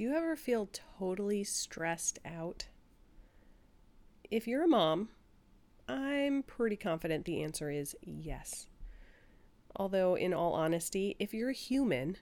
Do 0.00 0.04
you 0.04 0.14
ever 0.14 0.34
feel 0.34 0.70
totally 0.98 1.44
stressed 1.44 2.20
out? 2.24 2.68
If 4.30 4.48
you're 4.48 4.64
a 4.64 4.66
mom, 4.66 5.10
I'm 5.86 6.42
pretty 6.42 6.76
confident 6.76 7.26
the 7.26 7.42
answer 7.42 7.70
is 7.70 7.94
yes. 8.00 8.66
Although, 9.76 10.14
in 10.14 10.32
all 10.32 10.54
honesty, 10.54 11.16
if 11.18 11.34
you're 11.34 11.50
a 11.50 11.52
human, 11.52 12.16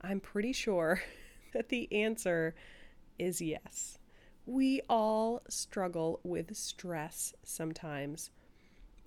I'm 0.00 0.20
pretty 0.20 0.52
sure 0.52 1.02
that 1.52 1.68
the 1.68 1.92
answer 1.92 2.54
is 3.18 3.40
yes. 3.40 3.98
We 4.46 4.80
all 4.88 5.42
struggle 5.48 6.20
with 6.22 6.56
stress 6.56 7.34
sometimes. 7.42 8.30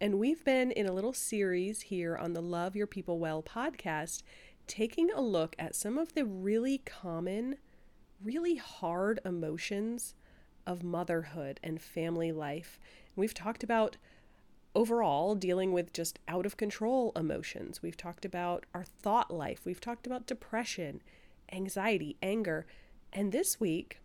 And 0.01 0.19
we've 0.19 0.43
been 0.43 0.71
in 0.71 0.87
a 0.87 0.93
little 0.93 1.13
series 1.13 1.83
here 1.83 2.17
on 2.17 2.33
the 2.33 2.41
Love 2.41 2.75
Your 2.75 2.85
People 2.85 3.17
Well 3.17 3.41
podcast, 3.41 4.23
taking 4.67 5.09
a 5.09 5.21
look 5.21 5.55
at 5.57 5.73
some 5.73 5.97
of 5.97 6.15
the 6.15 6.25
really 6.25 6.79
common, 6.79 7.55
really 8.23 8.55
hard 8.55 9.19
emotions 9.25 10.15
of 10.65 10.83
motherhood 10.83 11.59
and 11.63 11.81
family 11.81 12.31
life. 12.31 12.79
We've 13.15 13.33
talked 13.33 13.63
about 13.63 13.97
overall 14.75 15.35
dealing 15.35 15.71
with 15.71 15.93
just 15.93 16.19
out 16.27 16.45
of 16.45 16.57
control 16.57 17.11
emotions. 17.15 17.81
We've 17.81 17.97
talked 17.97 18.25
about 18.25 18.65
our 18.73 18.83
thought 18.83 19.31
life. 19.31 19.65
We've 19.65 19.81
talked 19.81 20.07
about 20.07 20.25
depression, 20.25 21.01
anxiety, 21.51 22.17
anger. 22.21 22.65
And 23.11 23.31
this 23.31 23.59
week, 23.59 23.99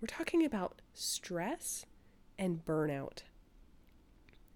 we're 0.00 0.06
talking 0.06 0.44
about 0.44 0.80
stress 0.94 1.86
and 2.38 2.64
burnout. 2.64 3.22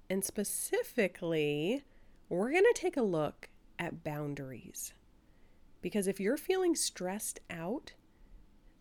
And 0.09 0.25
specifically, 0.25 1.85
we're 2.29 2.51
going 2.51 2.65
to 2.65 2.75
take 2.81 2.97
a 2.97 3.03
look 3.03 3.49
at 3.79 4.05
boundaries. 4.05 4.93
Because 5.81 6.07
if 6.07 6.21
you're 6.21 6.37
feeling 6.37 6.75
stressed 6.75 7.41
out, 7.51 7.93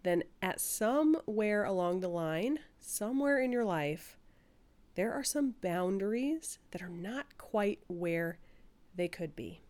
then 0.04 0.24
at 0.42 0.60
somewhere 0.60 1.64
along 1.64 2.00
the 2.00 2.08
line, 2.08 2.60
somewhere 2.80 3.40
in 3.40 3.52
your 3.52 3.66
life, 3.66 4.18
there 4.96 5.14
are 5.14 5.24
some 5.24 5.56
boundaries 5.62 6.60
that 6.72 6.82
are 6.82 6.90
not 6.90 7.38
quite 7.38 7.80
where 7.88 8.40
they 8.96 9.08
could 9.08 9.36
be. 9.36 9.62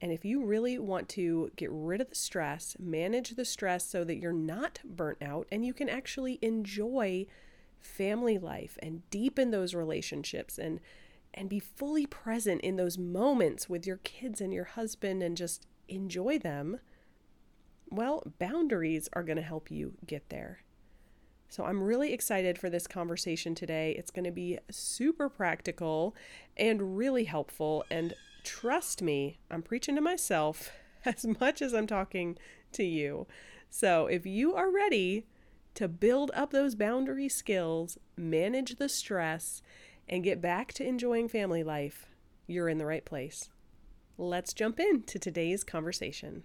And 0.00 0.10
if 0.10 0.24
you 0.24 0.44
really 0.44 0.78
want 0.78 1.08
to 1.10 1.50
get 1.54 1.70
rid 1.70 2.00
of 2.00 2.08
the 2.08 2.16
stress, 2.16 2.76
manage 2.78 3.36
the 3.36 3.44
stress 3.44 3.86
so 3.86 4.02
that 4.02 4.16
you're 4.16 4.32
not 4.32 4.80
burnt 4.84 5.22
out 5.22 5.46
and 5.52 5.64
you 5.64 5.72
can 5.72 5.88
actually 5.88 6.38
enjoy 6.42 7.26
family 7.80 8.38
life 8.38 8.78
and 8.82 9.08
deepen 9.10 9.50
those 9.50 9.74
relationships 9.74 10.58
and 10.58 10.80
and 11.34 11.48
be 11.48 11.60
fully 11.60 12.04
present 12.04 12.60
in 12.60 12.76
those 12.76 12.98
moments 12.98 13.68
with 13.68 13.86
your 13.86 13.96
kids 13.98 14.40
and 14.40 14.52
your 14.52 14.64
husband 14.64 15.22
and 15.22 15.34
just 15.36 15.66
enjoy 15.88 16.38
them, 16.38 16.78
well, 17.92 18.22
boundaries 18.38 19.08
are 19.12 19.22
going 19.22 19.36
to 19.36 19.42
help 19.42 19.70
you 19.70 19.94
get 20.06 20.28
there. 20.30 20.60
So 21.48 21.64
I'm 21.64 21.82
really 21.82 22.14
excited 22.14 22.58
for 22.58 22.70
this 22.70 22.86
conversation 22.86 23.54
today. 23.54 23.94
It's 23.98 24.10
going 24.10 24.24
to 24.24 24.30
be 24.30 24.58
super 24.70 25.28
practical 25.28 26.16
and 26.56 26.96
really 26.96 27.24
helpful. 27.24 27.84
And 27.90 28.14
trust 28.42 29.02
me, 29.02 29.38
I'm 29.50 29.62
preaching 29.62 29.94
to 29.96 30.00
myself 30.00 30.72
as 31.04 31.26
much 31.38 31.60
as 31.60 31.74
I'm 31.74 31.86
talking 31.86 32.38
to 32.72 32.84
you. 32.84 33.26
So 33.68 34.06
if 34.06 34.24
you 34.24 34.54
are 34.54 34.72
ready 34.72 35.26
to 35.74 35.88
build 35.88 36.30
up 36.34 36.52
those 36.52 36.74
boundary 36.74 37.28
skills, 37.28 37.98
manage 38.16 38.76
the 38.76 38.88
stress, 38.88 39.60
and 40.08 40.24
get 40.24 40.40
back 40.40 40.72
to 40.74 40.86
enjoying 40.86 41.28
family 41.28 41.62
life, 41.62 42.06
you're 42.46 42.68
in 42.68 42.78
the 42.78 42.86
right 42.86 43.04
place. 43.04 43.50
Let's 44.16 44.52
jump 44.52 44.80
into 44.80 45.18
today's 45.18 45.64
conversation. 45.64 46.44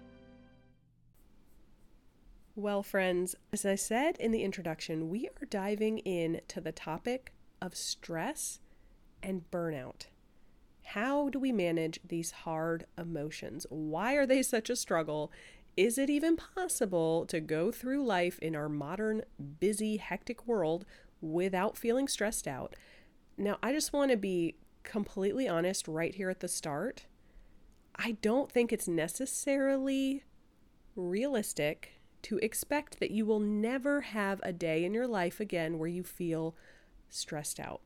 Well, 2.61 2.83
friends, 2.83 3.35
as 3.51 3.65
I 3.65 3.73
said 3.73 4.17
in 4.17 4.29
the 4.29 4.43
introduction, 4.43 5.09
we 5.09 5.27
are 5.29 5.47
diving 5.47 5.97
in 5.97 6.41
to 6.49 6.61
the 6.61 6.71
topic 6.71 7.33
of 7.59 7.75
stress 7.75 8.59
and 9.23 9.49
burnout. 9.49 10.05
How 10.83 11.29
do 11.29 11.39
we 11.39 11.51
manage 11.51 11.99
these 12.07 12.29
hard 12.29 12.85
emotions? 12.99 13.65
Why 13.71 14.13
are 14.13 14.27
they 14.27 14.43
such 14.43 14.69
a 14.69 14.75
struggle? 14.75 15.31
Is 15.75 15.97
it 15.97 16.11
even 16.11 16.37
possible 16.37 17.25
to 17.29 17.39
go 17.39 17.71
through 17.71 18.05
life 18.05 18.37
in 18.37 18.55
our 18.55 18.69
modern, 18.69 19.23
busy, 19.59 19.97
hectic 19.97 20.45
world 20.45 20.85
without 21.19 21.79
feeling 21.79 22.07
stressed 22.07 22.47
out? 22.47 22.75
Now, 23.39 23.57
I 23.63 23.73
just 23.73 23.91
want 23.91 24.11
to 24.11 24.17
be 24.17 24.53
completely 24.83 25.47
honest 25.47 25.87
right 25.87 26.13
here 26.13 26.29
at 26.29 26.41
the 26.41 26.47
start. 26.47 27.07
I 27.95 28.17
don't 28.21 28.51
think 28.51 28.71
it's 28.71 28.87
necessarily 28.87 30.25
realistic 30.95 32.00
to 32.23 32.37
expect 32.37 32.99
that 32.99 33.11
you 33.11 33.25
will 33.25 33.39
never 33.39 34.01
have 34.01 34.39
a 34.43 34.53
day 34.53 34.83
in 34.83 34.93
your 34.93 35.07
life 35.07 35.39
again 35.39 35.77
where 35.77 35.89
you 35.89 36.03
feel 36.03 36.55
stressed 37.09 37.59
out. 37.59 37.81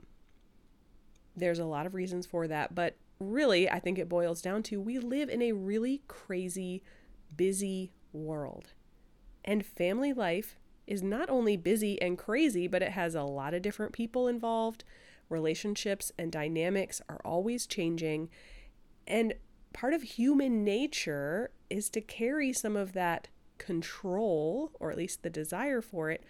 There's 1.36 1.60
a 1.60 1.66
lot 1.66 1.86
of 1.86 1.94
reasons 1.94 2.26
for 2.26 2.48
that, 2.48 2.74
but 2.74 2.96
really, 3.20 3.70
I 3.70 3.80
think 3.80 3.98
it 3.98 4.10
boils 4.10 4.42
down 4.42 4.64
to 4.64 4.82
we 4.82 5.00
live 5.00 5.30
in 5.30 5.42
a 5.42 5.54
really 5.54 6.02
crazy, 6.08 6.84
busy 7.36 7.92
world. 8.14 8.74
And 9.44 9.66
family 9.66 10.14
life 10.14 10.58
is 10.88 11.02
not 11.02 11.30
only 11.30 11.58
busy 11.58 12.02
and 12.02 12.18
crazy, 12.18 12.68
but 12.68 12.82
it 12.82 12.92
has 12.92 13.16
a 13.16 13.24
lot 13.24 13.54
of 13.54 13.62
different 13.62 13.92
people 13.92 14.28
involved. 14.28 14.84
Relationships 15.30 16.12
and 16.18 16.32
dynamics 16.32 17.02
are 17.10 17.22
always 17.26 17.66
changing. 17.66 18.30
And 19.08 19.34
part 19.74 19.94
of 19.94 20.04
human 20.04 20.64
nature 20.64 21.52
is 21.70 21.90
to 21.92 22.02
carry 22.02 22.54
some 22.54 22.76
of 22.76 22.94
that 22.94 23.28
control, 23.58 24.72
or 24.80 24.92
at 24.92 24.98
least 24.98 25.24
the 25.24 25.30
desire 25.30 25.82
for 25.82 26.10
it, 26.10 26.24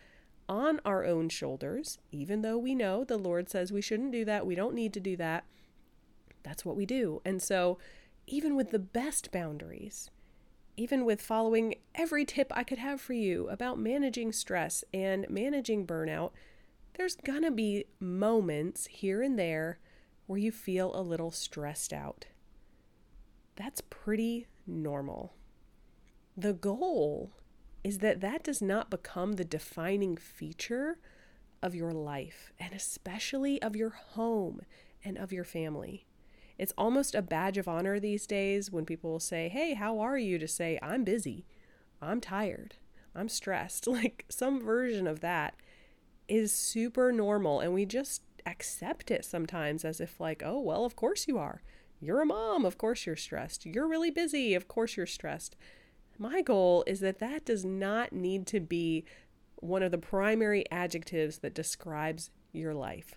on 0.48 0.80
our 0.86 1.04
own 1.04 1.30
shoulders, 1.30 1.98
even 2.12 2.42
though 2.42 2.58
we 2.58 2.76
know 2.76 3.04
the 3.04 3.18
Lord 3.18 3.50
says 3.50 3.72
we 3.72 3.82
shouldn't 3.82 4.12
do 4.12 4.26
that, 4.26 4.46
we 4.46 4.56
don't 4.56 4.76
need 4.76 4.94
to 4.94 5.00
do 5.00 5.18
that. 5.18 5.44
That's 6.44 6.64
what 6.64 6.76
we 6.76 6.86
do. 6.86 7.22
And 7.26 7.42
so, 7.42 7.80
even 8.28 8.56
with 8.56 8.72
the 8.72 8.80
best 8.80 9.32
boundaries, 9.32 10.10
even 10.78 11.06
with 11.06 11.22
following 11.22 11.76
every 11.96 12.26
tip 12.26 12.52
I 12.56 12.64
could 12.64 12.78
have 12.78 13.00
for 13.02 13.14
you 13.14 13.48
about 13.50 13.80
managing 13.80 14.32
stress 14.32 14.84
and 14.94 15.26
managing 15.30 15.88
burnout, 15.88 16.32
there's 16.96 17.16
gonna 17.16 17.52
be 17.52 17.86
moments 18.00 18.88
here 18.88 19.22
and 19.22 19.38
there 19.40 19.80
where 20.28 20.40
you 20.40 20.52
feel 20.52 20.92
a 20.96 21.02
little 21.02 21.32
stressed 21.32 21.94
out. 21.94 22.26
That's 23.56 23.82
pretty 23.82 24.48
normal. 24.68 25.34
The 26.38 26.54
goal 26.54 27.32
is 27.84 28.00
that 28.00 28.20
that 28.22 28.44
does 28.44 28.62
not 28.62 28.90
become 28.90 29.34
the 29.34 29.46
defining 29.46 30.18
feature 30.18 30.98
of 31.62 31.76
your 31.76 31.92
life 31.92 32.52
and 32.60 32.74
especially 32.74 33.62
of 33.62 33.76
your 33.76 33.92
home 33.92 34.62
and 35.04 35.18
of 35.18 35.32
your 35.32 35.44
family. 35.44 36.06
It's 36.58 36.74
almost 36.78 37.16
a 37.16 37.22
badge 37.22 37.58
of 37.58 37.68
honor 37.68 38.00
these 38.00 38.28
days 38.28 38.72
when 38.72 38.86
people 38.86 39.12
will 39.12 39.20
say, 39.20 39.50
Hey, 39.50 39.74
how 39.74 40.00
are 40.00 40.18
you? 40.18 40.38
to 40.40 40.48
say, 40.48 40.80
I'm 40.82 41.04
busy, 41.04 41.46
I'm 42.02 42.22
tired, 42.22 42.76
I'm 43.14 43.30
stressed. 43.30 43.88
Like 43.96 44.26
some 44.30 44.62
version 44.62 45.08
of 45.08 45.22
that 45.22 45.56
is 46.28 46.52
super 46.52 47.12
normal. 47.12 47.60
And 47.60 47.74
we 47.74 47.86
just 47.86 48.22
accept 48.46 49.10
it 49.12 49.26
sometimes 49.26 49.86
as 49.86 50.00
if, 50.00 50.20
like, 50.20 50.44
oh, 50.46 50.60
well, 50.60 50.86
of 50.86 50.96
course 50.96 51.28
you 51.28 51.38
are. 51.38 51.62
You're 52.00 52.22
a 52.22 52.26
mom, 52.26 52.66
of 52.66 52.78
course 52.78 53.06
you're 53.06 53.16
stressed. 53.16 53.66
You're 53.66 53.88
really 53.88 54.12
busy, 54.12 54.54
of 54.54 54.68
course 54.68 54.98
you're 54.98 55.06
stressed. 55.06 55.56
My 56.18 56.42
goal 56.42 56.84
is 56.88 57.02
that 57.02 57.20
that 57.20 57.46
does 57.46 57.66
not 57.66 58.14
need 58.14 58.48
to 58.48 58.60
be 58.60 59.06
one 59.58 59.84
of 59.84 59.92
the 59.92 59.98
primary 59.98 60.70
adjectives 60.72 61.40
that 61.40 61.54
describes 61.54 62.30
your 62.54 62.74
life. 62.74 63.16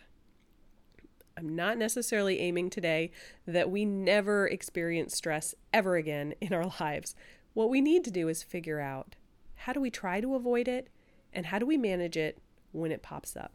I'm 1.37 1.55
not 1.55 1.79
necessarily 1.79 2.41
aiming 2.41 2.71
today 2.71 3.13
that 3.47 3.71
we 3.71 3.85
never 3.85 4.49
experience 4.49 5.15
stress 5.15 5.55
ever 5.73 5.95
again 5.95 6.35
in 6.41 6.53
our 6.53 6.73
lives. 6.81 7.15
What 7.55 7.71
we 7.71 7.81
need 7.81 8.03
to 8.05 8.11
do 8.11 8.29
is 8.29 8.43
figure 8.43 8.81
out 8.81 9.15
how 9.55 9.73
do 9.73 9.81
we 9.81 9.91
try 9.91 10.21
to 10.21 10.35
avoid 10.35 10.67
it 10.67 10.89
and 11.33 11.47
how 11.47 11.61
do 11.61 11.67
we 11.67 11.77
manage 11.77 12.17
it 12.17 12.39
when 12.73 12.91
it 12.91 13.03
pops 13.03 13.37
up. 13.37 13.53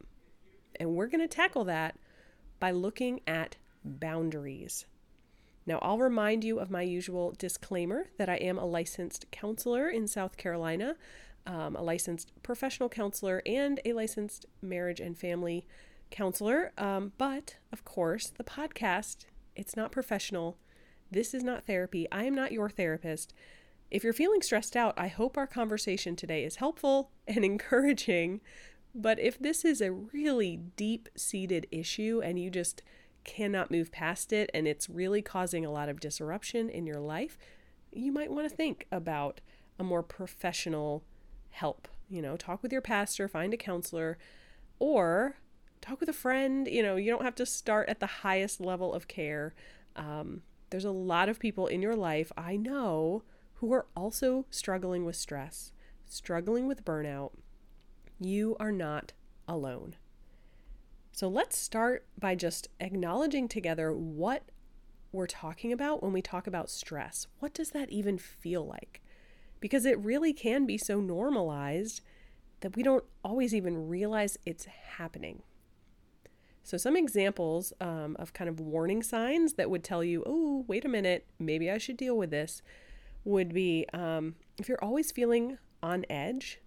And 0.79 0.95
we're 0.95 1.07
going 1.07 1.21
to 1.21 1.27
tackle 1.27 1.65
that 1.65 1.97
by 2.59 2.71
looking 2.71 3.19
at 3.27 3.57
boundaries. 3.83 4.85
Now, 5.65 5.79
I'll 5.81 5.97
remind 5.97 6.43
you 6.43 6.59
of 6.59 6.69
my 6.69 6.81
usual 6.81 7.33
disclaimer 7.37 8.07
that 8.17 8.29
I 8.29 8.35
am 8.35 8.57
a 8.57 8.65
licensed 8.65 9.31
counselor 9.31 9.87
in 9.89 10.07
South 10.07 10.37
Carolina. 10.37 10.95
um, 11.45 11.75
a 11.75 11.81
licensed 11.81 12.31
professional 12.41 12.89
counselor 12.89 13.41
and 13.45 13.79
a 13.85 13.93
licensed 13.93 14.45
marriage 14.61 14.99
and 14.99 15.17
family 15.17 15.65
counselor. 16.09 16.71
Um, 16.77 17.11
but 17.17 17.57
of 17.71 17.83
course, 17.83 18.31
the 18.37 18.43
podcast, 18.43 19.25
it's 19.55 19.75
not 19.75 19.91
professional. 19.91 20.57
This 21.11 21.33
is 21.33 21.43
not 21.43 21.65
therapy. 21.65 22.07
I 22.11 22.23
am 22.23 22.35
not 22.35 22.51
your 22.51 22.69
therapist. 22.69 23.33
If 23.91 24.03
you're 24.03 24.13
feeling 24.13 24.41
stressed 24.41 24.75
out, 24.75 24.93
I 24.97 25.07
hope 25.07 25.37
our 25.37 25.47
conversation 25.47 26.15
today 26.15 26.43
is 26.43 26.55
helpful 26.57 27.11
and 27.27 27.43
encouraging. 27.43 28.41
But 28.95 29.19
if 29.19 29.39
this 29.39 29.65
is 29.65 29.81
a 29.81 29.91
really 29.91 30.57
deep 30.75 31.09
seated 31.15 31.67
issue 31.71 32.21
and 32.23 32.39
you 32.39 32.49
just 32.49 32.83
cannot 33.23 33.71
move 33.71 33.91
past 33.91 34.33
it 34.33 34.49
and 34.53 34.67
it's 34.67 34.89
really 34.89 35.21
causing 35.21 35.65
a 35.65 35.71
lot 35.71 35.89
of 35.89 35.99
disruption 35.99 36.69
in 36.69 36.85
your 36.85 36.99
life, 36.99 37.37
you 37.91 38.11
might 38.11 38.31
want 38.31 38.49
to 38.49 38.55
think 38.55 38.87
about 38.91 39.41
a 39.79 39.83
more 39.83 40.03
professional 40.03 41.03
help. 41.49 41.87
You 42.09 42.21
know, 42.21 42.37
talk 42.37 42.61
with 42.61 42.71
your 42.71 42.81
pastor, 42.81 43.27
find 43.27 43.53
a 43.53 43.57
counselor, 43.57 44.17
or 44.79 45.37
talk 45.81 45.99
with 45.99 46.09
a 46.09 46.13
friend. 46.13 46.67
You 46.67 46.83
know, 46.83 46.95
you 46.95 47.11
don't 47.11 47.23
have 47.23 47.35
to 47.35 47.45
start 47.45 47.89
at 47.89 47.99
the 47.99 48.07
highest 48.07 48.59
level 48.59 48.93
of 48.93 49.07
care. 49.07 49.53
Um, 49.95 50.41
there's 50.69 50.85
a 50.85 50.91
lot 50.91 51.29
of 51.29 51.39
people 51.39 51.67
in 51.67 51.81
your 51.81 51.95
life 51.95 52.31
I 52.37 52.55
know 52.55 53.23
who 53.55 53.71
are 53.73 53.85
also 53.95 54.45
struggling 54.49 55.05
with 55.05 55.15
stress, 55.15 55.71
struggling 56.05 56.67
with 56.67 56.85
burnout. 56.85 57.31
You 58.19 58.55
are 58.59 58.71
not 58.71 59.13
alone. 59.47 59.95
So 61.15 61.27
let's 61.27 61.55
start 61.55 62.07
by 62.19 62.33
just 62.33 62.69
acknowledging 62.79 63.47
together 63.47 63.93
what 63.93 64.45
we're 65.11 65.27
talking 65.27 65.71
about 65.71 66.01
when 66.01 66.11
we 66.11 66.23
talk 66.23 66.47
about 66.47 66.71
stress. 66.71 67.27
What 67.37 67.53
does 67.53 67.69
that 67.69 67.91
even 67.91 68.17
feel 68.17 68.65
like? 68.65 68.99
Because 69.59 69.85
it 69.85 69.99
really 69.99 70.33
can 70.33 70.65
be 70.65 70.75
so 70.75 70.99
normalized 70.99 72.01
that 72.61 72.75
we 72.75 72.81
don't 72.81 73.03
always 73.23 73.53
even 73.53 73.87
realize 73.87 74.39
it's 74.43 74.65
happening. 74.65 75.43
So, 76.63 76.77
some 76.77 76.97
examples 76.97 77.73
um, 77.79 78.15
of 78.17 78.33
kind 78.33 78.49
of 78.49 78.59
warning 78.59 79.03
signs 79.03 79.53
that 79.53 79.69
would 79.69 79.83
tell 79.83 80.03
you, 80.03 80.23
oh, 80.25 80.65
wait 80.67 80.83
a 80.83 80.89
minute, 80.89 81.27
maybe 81.37 81.69
I 81.69 81.77
should 81.77 81.97
deal 81.97 82.17
with 82.17 82.31
this 82.31 82.63
would 83.23 83.53
be 83.53 83.85
um, 83.93 84.35
if 84.57 84.67
you're 84.67 84.83
always 84.83 85.11
feeling 85.11 85.59
on 85.83 86.05
edge, 86.09 86.59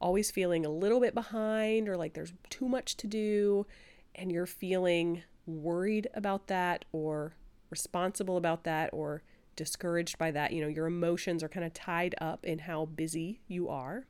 always 0.00 0.30
feeling 0.30 0.64
a 0.66 0.70
little 0.70 1.00
bit 1.00 1.14
behind 1.14 1.88
or 1.88 1.96
like 1.96 2.14
there's 2.14 2.32
too 2.50 2.68
much 2.68 2.96
to 2.98 3.06
do, 3.06 3.66
and 4.14 4.30
you're 4.30 4.46
feeling 4.46 5.22
worried 5.46 6.08
about 6.14 6.46
that 6.46 6.84
or 6.92 7.34
responsible 7.70 8.36
about 8.36 8.64
that 8.64 8.90
or 8.92 9.22
discouraged 9.56 10.18
by 10.18 10.30
that, 10.30 10.52
you 10.52 10.60
know, 10.60 10.68
your 10.68 10.86
emotions 10.86 11.42
are 11.42 11.48
kind 11.48 11.64
of 11.64 11.72
tied 11.72 12.14
up 12.20 12.44
in 12.44 12.60
how 12.60 12.84
busy 12.84 13.40
you 13.46 13.68
are. 13.68 14.06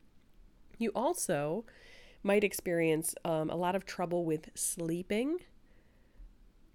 You 0.79 0.91
also 0.95 1.65
might 2.23 2.45
experience 2.45 3.15
um, 3.25 3.51
a 3.51 3.57
lot 3.57 3.75
of 3.75 3.85
trouble 3.85 4.25
with 4.25 4.51
sleeping. 4.55 5.39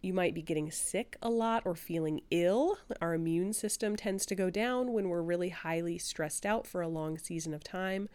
You 0.02 0.14
might 0.14 0.34
be 0.34 0.42
getting 0.42 0.72
sick 0.72 1.18
a 1.22 1.30
lot 1.30 1.64
or 1.66 1.76
feeling 1.76 2.22
ill. 2.32 2.78
Our 3.02 3.14
immune 3.16 3.54
system 3.54 3.96
tends 3.96 4.26
to 4.28 4.36
go 4.36 4.50
down 4.50 4.94
when 4.94 5.10
we're 5.10 5.22
really 5.22 5.50
highly 5.50 5.98
stressed 5.98 6.46
out 6.46 6.66
for 6.66 6.82
a 6.82 6.88
long 6.88 7.18
season 7.18 7.54
of 7.54 7.64
time. 7.64 8.08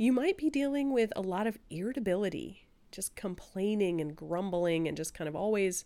You 0.00 0.14
might 0.14 0.38
be 0.38 0.48
dealing 0.48 0.94
with 0.94 1.12
a 1.14 1.20
lot 1.20 1.46
of 1.46 1.58
irritability, 1.68 2.66
just 2.90 3.14
complaining 3.16 4.00
and 4.00 4.16
grumbling 4.16 4.88
and 4.88 4.96
just 4.96 5.12
kind 5.12 5.28
of 5.28 5.36
always 5.36 5.84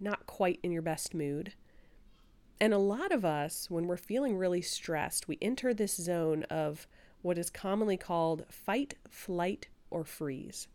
not 0.00 0.24
quite 0.24 0.58
in 0.62 0.72
your 0.72 0.80
best 0.80 1.12
mood. 1.12 1.52
And 2.58 2.72
a 2.72 2.78
lot 2.78 3.12
of 3.12 3.22
us, 3.22 3.66
when 3.68 3.86
we're 3.86 3.98
feeling 3.98 4.38
really 4.38 4.62
stressed, 4.62 5.28
we 5.28 5.36
enter 5.42 5.74
this 5.74 5.94
zone 5.94 6.44
of 6.44 6.86
what 7.20 7.36
is 7.36 7.50
commonly 7.50 7.98
called 7.98 8.46
fight, 8.48 8.94
flight, 9.10 9.68
or 9.90 10.06
freeze. 10.06 10.66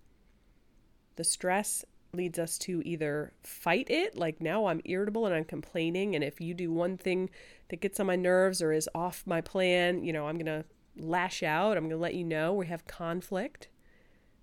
The 1.15 1.23
stress 1.23 1.83
leads 2.13 2.37
us 2.37 2.59
to 2.59 2.83
either 2.85 3.33
fight 3.41 3.89
it, 3.89 4.15
like 4.15 4.41
now 4.41 4.67
I'm 4.67 4.81
irritable 4.85 5.25
and 5.25 5.33
I'm 5.33 5.43
complaining, 5.43 6.13
and 6.13 6.23
if 6.23 6.39
you 6.39 6.53
do 6.53 6.71
one 6.71 6.97
thing 6.97 7.31
that 7.69 7.81
gets 7.81 7.99
on 7.99 8.05
my 8.05 8.15
nerves 8.15 8.61
or 8.61 8.71
is 8.71 8.87
off 8.93 9.23
my 9.25 9.41
plan, 9.41 10.03
you 10.03 10.13
know, 10.13 10.27
I'm 10.27 10.37
going 10.37 10.45
to 10.45 10.65
lash 10.97 11.43
out, 11.43 11.77
I'm 11.77 11.83
going 11.83 11.91
to 11.91 11.97
let 11.97 12.15
you 12.15 12.23
know 12.23 12.53
we 12.53 12.67
have 12.67 12.85
conflict. 12.87 13.69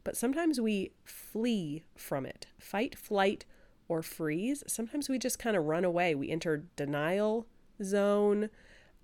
But 0.04 0.16
sometimes 0.16 0.60
we 0.60 0.92
flee 1.04 1.84
from 1.96 2.26
it 2.26 2.46
fight, 2.58 2.96
flight, 2.96 3.44
or 3.88 4.02
freeze. 4.02 4.62
Sometimes 4.66 5.08
we 5.08 5.18
just 5.18 5.38
kind 5.38 5.56
of 5.56 5.64
run 5.64 5.84
away. 5.84 6.14
We 6.14 6.30
enter 6.30 6.64
denial 6.76 7.46
zone. 7.82 8.50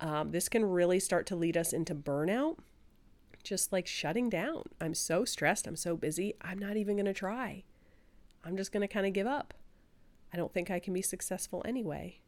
Um, 0.01 0.31
this 0.31 0.49
can 0.49 0.65
really 0.65 1.01
start 1.01 1.27
to 1.27 1.37
lead 1.37 1.57
us 1.57 1.73
into 1.73 1.95
burnout, 1.95 2.59
just 3.45 3.73
like 3.73 3.87
shutting 3.87 4.29
down. 4.29 4.65
I'm 4.81 4.95
so 4.95 5.25
stressed. 5.25 5.67
I'm 5.67 5.77
so 5.77 5.97
busy. 5.97 6.35
I'm 6.41 6.59
not 6.59 6.77
even 6.77 6.97
going 6.97 7.07
to 7.07 7.13
try. 7.13 7.65
I'm 8.45 8.57
just 8.57 8.73
going 8.73 8.81
to 8.81 8.93
kind 8.93 9.07
of 9.07 9.13
give 9.13 9.27
up. 9.27 9.55
I 10.33 10.37
don't 10.37 10.53
think 10.53 10.71
I 10.71 10.81
can 10.81 10.95
be 10.95 11.03
successful 11.03 11.63
anyway. 11.65 12.21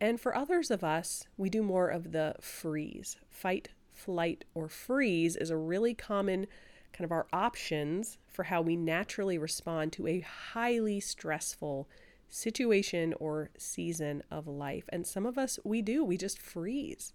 And 0.00 0.20
for 0.20 0.34
others 0.34 0.70
of 0.70 0.82
us, 0.82 1.26
we 1.36 1.50
do 1.50 1.62
more 1.62 1.88
of 1.88 2.12
the 2.12 2.34
freeze. 2.40 3.18
Fight, 3.28 3.68
flight, 4.00 4.44
or 4.54 4.68
freeze 4.68 5.36
is 5.36 5.50
a 5.50 5.56
really 5.56 5.94
common 5.94 6.46
kind 6.92 7.04
of 7.04 7.12
our 7.12 7.26
options 7.32 8.18
for 8.26 8.44
how 8.44 8.60
we 8.60 8.76
naturally 8.76 9.38
respond 9.38 9.92
to 9.92 10.06
a 10.06 10.20
highly 10.20 11.00
stressful 11.00 11.88
situation 12.28 13.14
or 13.20 13.50
season 13.58 14.22
of 14.30 14.46
life. 14.46 14.84
And 14.88 15.06
some 15.06 15.26
of 15.26 15.36
us, 15.36 15.58
we 15.64 15.82
do, 15.82 16.04
we 16.04 16.16
just 16.16 16.40
freeze. 16.40 17.12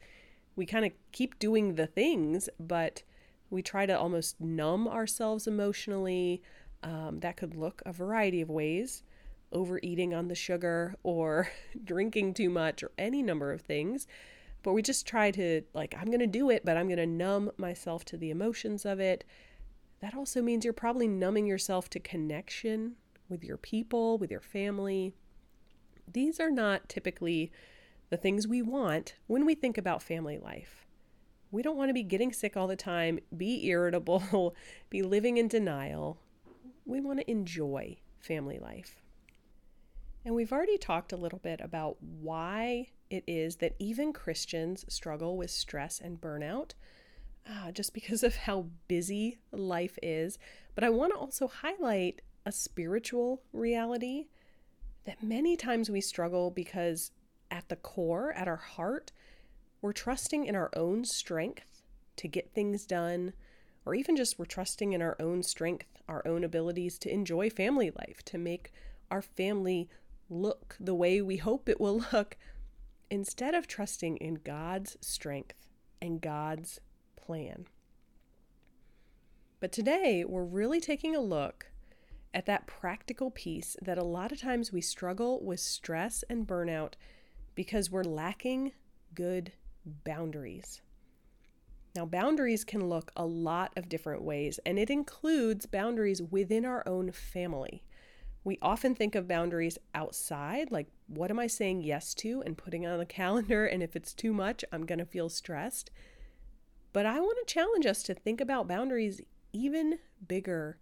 We 0.56 0.66
kind 0.66 0.86
of 0.86 0.92
keep 1.12 1.40
doing 1.40 1.76
the 1.76 1.88
things, 1.88 2.50
but 2.60 3.04
we 3.50 3.62
try 3.62 3.86
to 3.86 3.98
almost 3.98 4.40
numb 4.40 4.88
ourselves 4.88 5.48
emotionally. 5.48 6.42
Um, 6.84 7.20
that 7.22 7.38
could 7.38 7.56
look 7.56 7.82
a 7.86 7.92
variety 7.92 8.42
of 8.42 8.50
ways 8.50 9.04
overeating 9.52 10.14
on 10.14 10.28
the 10.28 10.36
sugar 10.36 10.96
or 11.04 11.50
drinking 11.84 12.34
too 12.34 12.50
much 12.50 12.84
or 12.84 12.92
any 12.98 13.22
number 13.22 13.52
of 13.52 13.62
things. 13.62 14.08
But 14.66 14.74
we 14.74 14.82
just 14.82 15.08
try 15.08 15.32
to, 15.32 15.62
like, 15.74 15.96
I'm 15.98 16.08
going 16.08 16.20
to 16.20 16.28
do 16.28 16.50
it, 16.50 16.66
but 16.66 16.76
I'm 16.76 16.88
going 16.88 16.98
to 16.98 17.06
numb 17.06 17.52
myself 17.56 18.04
to 18.06 18.18
the 18.18 18.32
emotions 18.32 18.84
of 18.84 19.00
it 19.00 19.24
that 20.06 20.16
also 20.16 20.42
means 20.42 20.64
you're 20.64 20.74
probably 20.74 21.08
numbing 21.08 21.48
yourself 21.48 21.90
to 21.90 22.00
connection 22.00 22.96
with 23.30 23.44
your 23.44 23.58
people, 23.58 24.20
with 24.20 24.30
your 24.30 24.40
family. 24.40 25.14
These 26.12 26.40
are 26.40 26.52
not 26.52 26.90
typically 26.90 27.52
the 28.12 28.18
things 28.18 28.48
we 28.48 28.62
want 28.62 29.16
when 29.28 29.46
we 29.46 29.56
think 29.56 29.78
about 29.78 30.04
family 30.04 30.38
life. 30.38 30.86
We 31.50 31.64
don't 31.64 31.78
want 31.78 31.90
to 31.90 31.94
be 31.94 32.04
getting 32.04 32.34
sick 32.34 32.56
all 32.56 32.68
the 32.68 32.76
time, 32.76 33.20
be 33.36 33.66
irritable, 33.68 34.56
be 34.89 35.01
living 35.01 35.38
in 35.38 35.48
denial. 35.48 36.20
We 36.86 37.00
want 37.00 37.20
to 37.22 37.32
enjoy 37.32 37.98
family 38.20 38.60
life. 38.60 39.01
And 40.24 40.36
we've 40.36 40.51
already 40.51 40.78
talked 40.78 41.13
a 41.13 41.18
little 41.18 41.39
bit 41.39 41.62
about 41.62 41.98
why 42.00 42.89
it 43.10 43.24
is 43.28 43.58
that 43.58 43.76
even 43.80 44.14
Christians 44.14 44.86
struggle 44.90 45.38
with 45.38 45.52
stress 45.52 46.00
and 46.00 46.20
burnout 46.20 46.72
uh, 47.50 47.72
just 47.72 47.94
because 47.94 48.24
of 48.24 48.36
how 48.36 48.68
busy 48.88 49.38
life 49.52 49.98
is. 50.02 50.38
But 50.74 50.84
I 50.84 50.90
want 50.90 51.14
to 51.14 51.20
also 51.20 51.48
highlight 51.48 52.22
a 52.46 52.52
spiritual 52.52 53.42
reality 53.54 54.26
that 55.06 55.24
many 55.24 55.56
times 55.56 55.90
we 55.90 56.02
struggle 56.02 56.50
because 56.50 57.12
at 57.52 57.70
the 57.70 57.76
core, 57.76 58.34
at 58.34 58.48
our 58.48 58.56
heart, 58.56 59.12
we're 59.82 59.94
trusting 59.94 60.46
in 60.46 60.56
our 60.56 60.72
own 60.76 61.06
strength 61.06 61.84
to 62.18 62.28
get 62.28 62.54
things 62.54 62.86
done, 62.86 63.34
or 63.86 63.94
even 63.94 64.16
just 64.16 64.40
we're 64.40 64.46
trusting 64.46 64.94
in 64.94 65.02
our 65.02 65.16
own 65.20 65.44
strength, 65.44 65.86
our 66.08 66.26
own 66.28 66.44
abilities 66.44 66.98
to 67.00 67.14
enjoy 67.14 67.50
family 67.50 67.92
life, 67.92 68.24
to 68.26 68.38
make 68.38 68.72
our 69.12 69.22
family 69.22 69.90
look 70.30 70.76
the 70.80 70.96
way 70.96 71.22
we 71.22 71.38
hope 71.38 71.70
it 71.70 71.80
will 71.80 72.04
look, 72.14 72.38
instead 73.10 73.54
of 73.54 73.68
trusting 73.68 74.18
in 74.18 74.36
God's 74.36 74.98
strength 75.02 75.68
and 76.02 76.22
God's 76.22 76.80
plan. 77.16 77.68
But 79.60 79.72
today, 79.72 80.24
we're 80.28 80.44
really 80.44 80.80
taking 80.80 81.16
a 81.16 81.22
look 81.22 81.68
at 82.34 82.46
that 82.46 82.68
practical 82.68 83.32
piece 83.32 83.78
that 83.82 83.98
a 83.98 84.04
lot 84.04 84.32
of 84.32 84.42
times 84.42 84.72
we 84.72 84.82
struggle 84.82 85.44
with 85.44 85.60
stress 85.60 86.24
and 86.30 86.46
burnout 86.46 86.94
because 87.56 87.90
we're 87.90 88.04
lacking 88.04 88.74
good 89.14 89.54
boundaries. 90.04 90.82
Now, 91.96 92.06
boundaries 92.06 92.66
can 92.66 92.90
look 92.90 93.12
a 93.16 93.26
lot 93.26 93.72
of 93.78 93.88
different 93.88 94.22
ways, 94.22 94.60
and 94.66 94.78
it 94.78 94.90
includes 94.90 95.66
boundaries 95.66 96.22
within 96.22 96.66
our 96.66 96.84
own 96.86 97.12
family. 97.12 97.84
We 98.44 98.60
often 98.62 98.94
think 98.94 99.16
of 99.16 99.30
boundaries 99.30 99.78
outside, 99.94 100.72
like 100.72 100.88
what 101.08 101.30
am 101.30 101.40
I 101.40 101.48
saying 101.48 101.82
yes 101.82 102.14
to 102.16 102.42
and 102.46 102.58
putting 102.58 102.86
on 102.86 102.98
the 102.98 103.06
calendar, 103.06 103.66
and 103.66 103.82
if 103.84 103.96
it's 103.96 104.14
too 104.14 104.34
much, 104.34 104.66
I'm 104.72 104.86
going 104.86 105.00
to 105.00 105.06
feel 105.06 105.30
stressed. 105.30 105.92
But 106.94 107.06
I 107.06 107.20
want 107.20 107.38
to 107.46 107.54
challenge 107.54 107.86
us 107.86 108.04
to 108.04 108.14
think 108.14 108.40
about 108.40 108.68
boundaries 108.68 109.22
even 109.52 110.00
bigger 110.26 110.78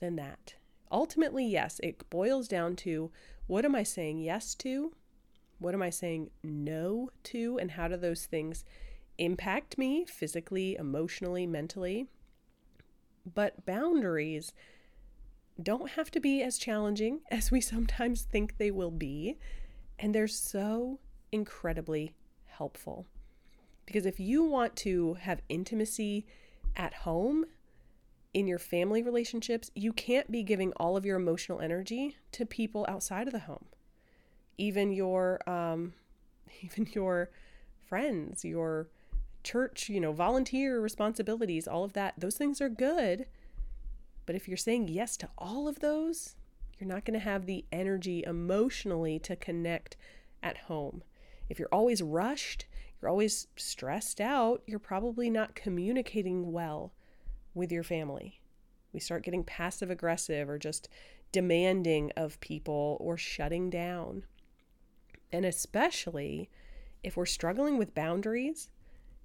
than 0.00 0.16
that. 0.16 0.54
Ultimately, 0.90 1.44
yes, 1.46 1.80
it 1.82 2.08
boils 2.10 2.48
down 2.48 2.76
to 2.76 3.10
what 3.46 3.64
am 3.64 3.74
I 3.74 3.82
saying 3.82 4.20
yes 4.20 4.54
to? 4.56 4.92
What 5.58 5.74
am 5.74 5.82
I 5.82 5.90
saying 5.90 6.30
no 6.42 7.10
to? 7.24 7.58
And 7.60 7.72
how 7.72 7.88
do 7.88 7.96
those 7.96 8.26
things 8.26 8.64
impact 9.18 9.76
me 9.76 10.04
physically, 10.06 10.76
emotionally, 10.76 11.46
mentally. 11.46 12.06
But 13.26 13.66
boundaries 13.66 14.52
don't 15.60 15.90
have 15.90 16.10
to 16.12 16.20
be 16.20 16.42
as 16.42 16.56
challenging 16.56 17.20
as 17.30 17.50
we 17.50 17.60
sometimes 17.60 18.22
think 18.22 18.56
they 18.56 18.70
will 18.70 18.92
be. 18.92 19.38
And 19.98 20.14
they're 20.14 20.28
so 20.28 21.00
incredibly 21.32 22.14
helpful. 22.46 23.06
Because 23.86 24.06
if 24.06 24.20
you 24.20 24.44
want 24.44 24.76
to 24.76 25.14
have 25.14 25.40
intimacy 25.48 26.26
at 26.76 26.94
home, 26.94 27.46
in 28.34 28.46
your 28.46 28.58
family 28.58 29.02
relationships, 29.02 29.70
you 29.74 29.92
can't 29.92 30.30
be 30.30 30.42
giving 30.42 30.72
all 30.74 30.96
of 30.96 31.04
your 31.04 31.16
emotional 31.16 31.60
energy 31.60 32.16
to 32.32 32.44
people 32.44 32.84
outside 32.88 33.26
of 33.26 33.32
the 33.32 33.40
home. 33.40 33.64
Even 34.58 34.92
your 34.92 35.40
um, 35.48 35.94
even 36.62 36.86
your 36.92 37.30
friends, 37.86 38.44
your 38.44 38.88
church, 39.42 39.88
you 39.88 40.00
know, 40.00 40.12
volunteer 40.12 40.80
responsibilities, 40.80 41.66
all 41.66 41.84
of 41.84 41.94
that, 41.94 42.14
those 42.18 42.36
things 42.36 42.60
are 42.60 42.68
good. 42.68 43.26
But 44.26 44.36
if 44.36 44.46
you're 44.46 44.56
saying 44.56 44.88
yes 44.88 45.16
to 45.18 45.28
all 45.38 45.66
of 45.68 45.80
those, 45.80 46.36
you're 46.78 46.88
not 46.88 47.04
going 47.04 47.18
to 47.18 47.24
have 47.24 47.46
the 47.46 47.64
energy 47.72 48.22
emotionally 48.26 49.18
to 49.20 49.36
connect 49.36 49.96
at 50.42 50.58
home. 50.58 51.02
If 51.48 51.58
you're 51.58 51.68
always 51.72 52.02
rushed, 52.02 52.66
you're 53.00 53.10
always 53.10 53.46
stressed 53.56 54.20
out, 54.20 54.62
you're 54.66 54.78
probably 54.78 55.30
not 55.30 55.54
communicating 55.54 56.52
well 56.52 56.92
with 57.54 57.72
your 57.72 57.82
family. 57.82 58.40
We 58.92 59.00
start 59.00 59.24
getting 59.24 59.44
passive 59.44 59.90
aggressive 59.90 60.48
or 60.48 60.58
just 60.58 60.88
demanding 61.32 62.10
of 62.16 62.40
people 62.40 62.96
or 63.00 63.16
shutting 63.16 63.70
down. 63.70 64.24
And 65.32 65.44
especially 65.44 66.48
if 67.02 67.16
we're 67.16 67.26
struggling 67.26 67.78
with 67.78 67.94
boundaries, 67.94 68.70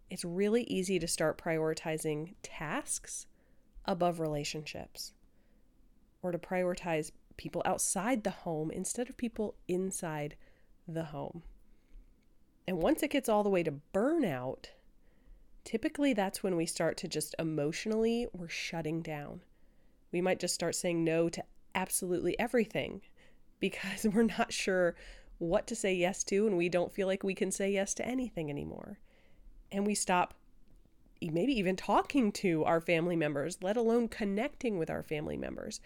it's 0.10 0.26
really 0.26 0.64
easy 0.64 1.00
to 1.00 1.08
start 1.08 1.42
prioritizing 1.42 2.36
tasks 2.44 3.26
above 3.86 4.20
relationships 4.20 5.14
or 6.22 6.32
to 6.32 6.38
prioritize 6.38 7.12
people 7.38 7.62
outside 7.66 8.24
the 8.24 8.30
home 8.30 8.72
instead 8.72 9.10
of 9.10 9.18
people 9.18 9.56
inside 9.68 10.36
the 10.88 11.06
home. 11.06 11.44
And 12.68 12.78
once 12.78 13.04
it 13.04 13.12
gets 13.12 13.30
all 13.30 13.44
the 13.44 13.50
way 13.50 13.64
to 13.64 13.80
burnout, 13.94 14.68
typically 15.64 16.14
that's 16.14 16.44
when 16.44 16.56
we 16.56 16.66
start 16.66 16.98
to 16.98 17.08
just 17.08 17.36
emotionally, 17.40 18.28
we're 18.34 18.48
shutting 18.48 19.02
down. 19.02 19.42
We 20.12 20.22
might 20.22 20.40
just 20.40 20.54
start 20.54 20.76
saying 20.76 21.04
no 21.04 21.30
to 21.30 21.44
absolutely 21.76 22.38
everything 22.40 23.02
because 23.60 24.06
we're 24.06 24.24
not 24.24 24.54
sure 24.54 24.96
what 25.40 25.68
to 25.68 25.76
say 25.76 25.94
yes 25.94 26.24
to 26.24 26.48
and 26.48 26.58
we 26.58 26.70
don't 26.70 26.94
feel 26.94 27.08
like 27.08 27.24
we 27.24 27.36
can 27.36 27.52
say 27.52 27.72
yes 27.72 27.94
to 27.96 28.06
anything 28.06 28.50
anymore. 28.50 29.00
And 29.72 29.86
we 29.86 29.96
stop 29.96 30.36
maybe 31.22 31.58
even 31.58 31.76
talking 31.76 32.32
to 32.32 32.64
our 32.66 32.82
family 32.82 33.16
members, 33.16 33.58
let 33.62 33.78
alone 33.78 34.08
connecting 34.08 34.78
with 34.78 34.90
our 34.90 35.04
family 35.04 35.38
members. 35.38 35.80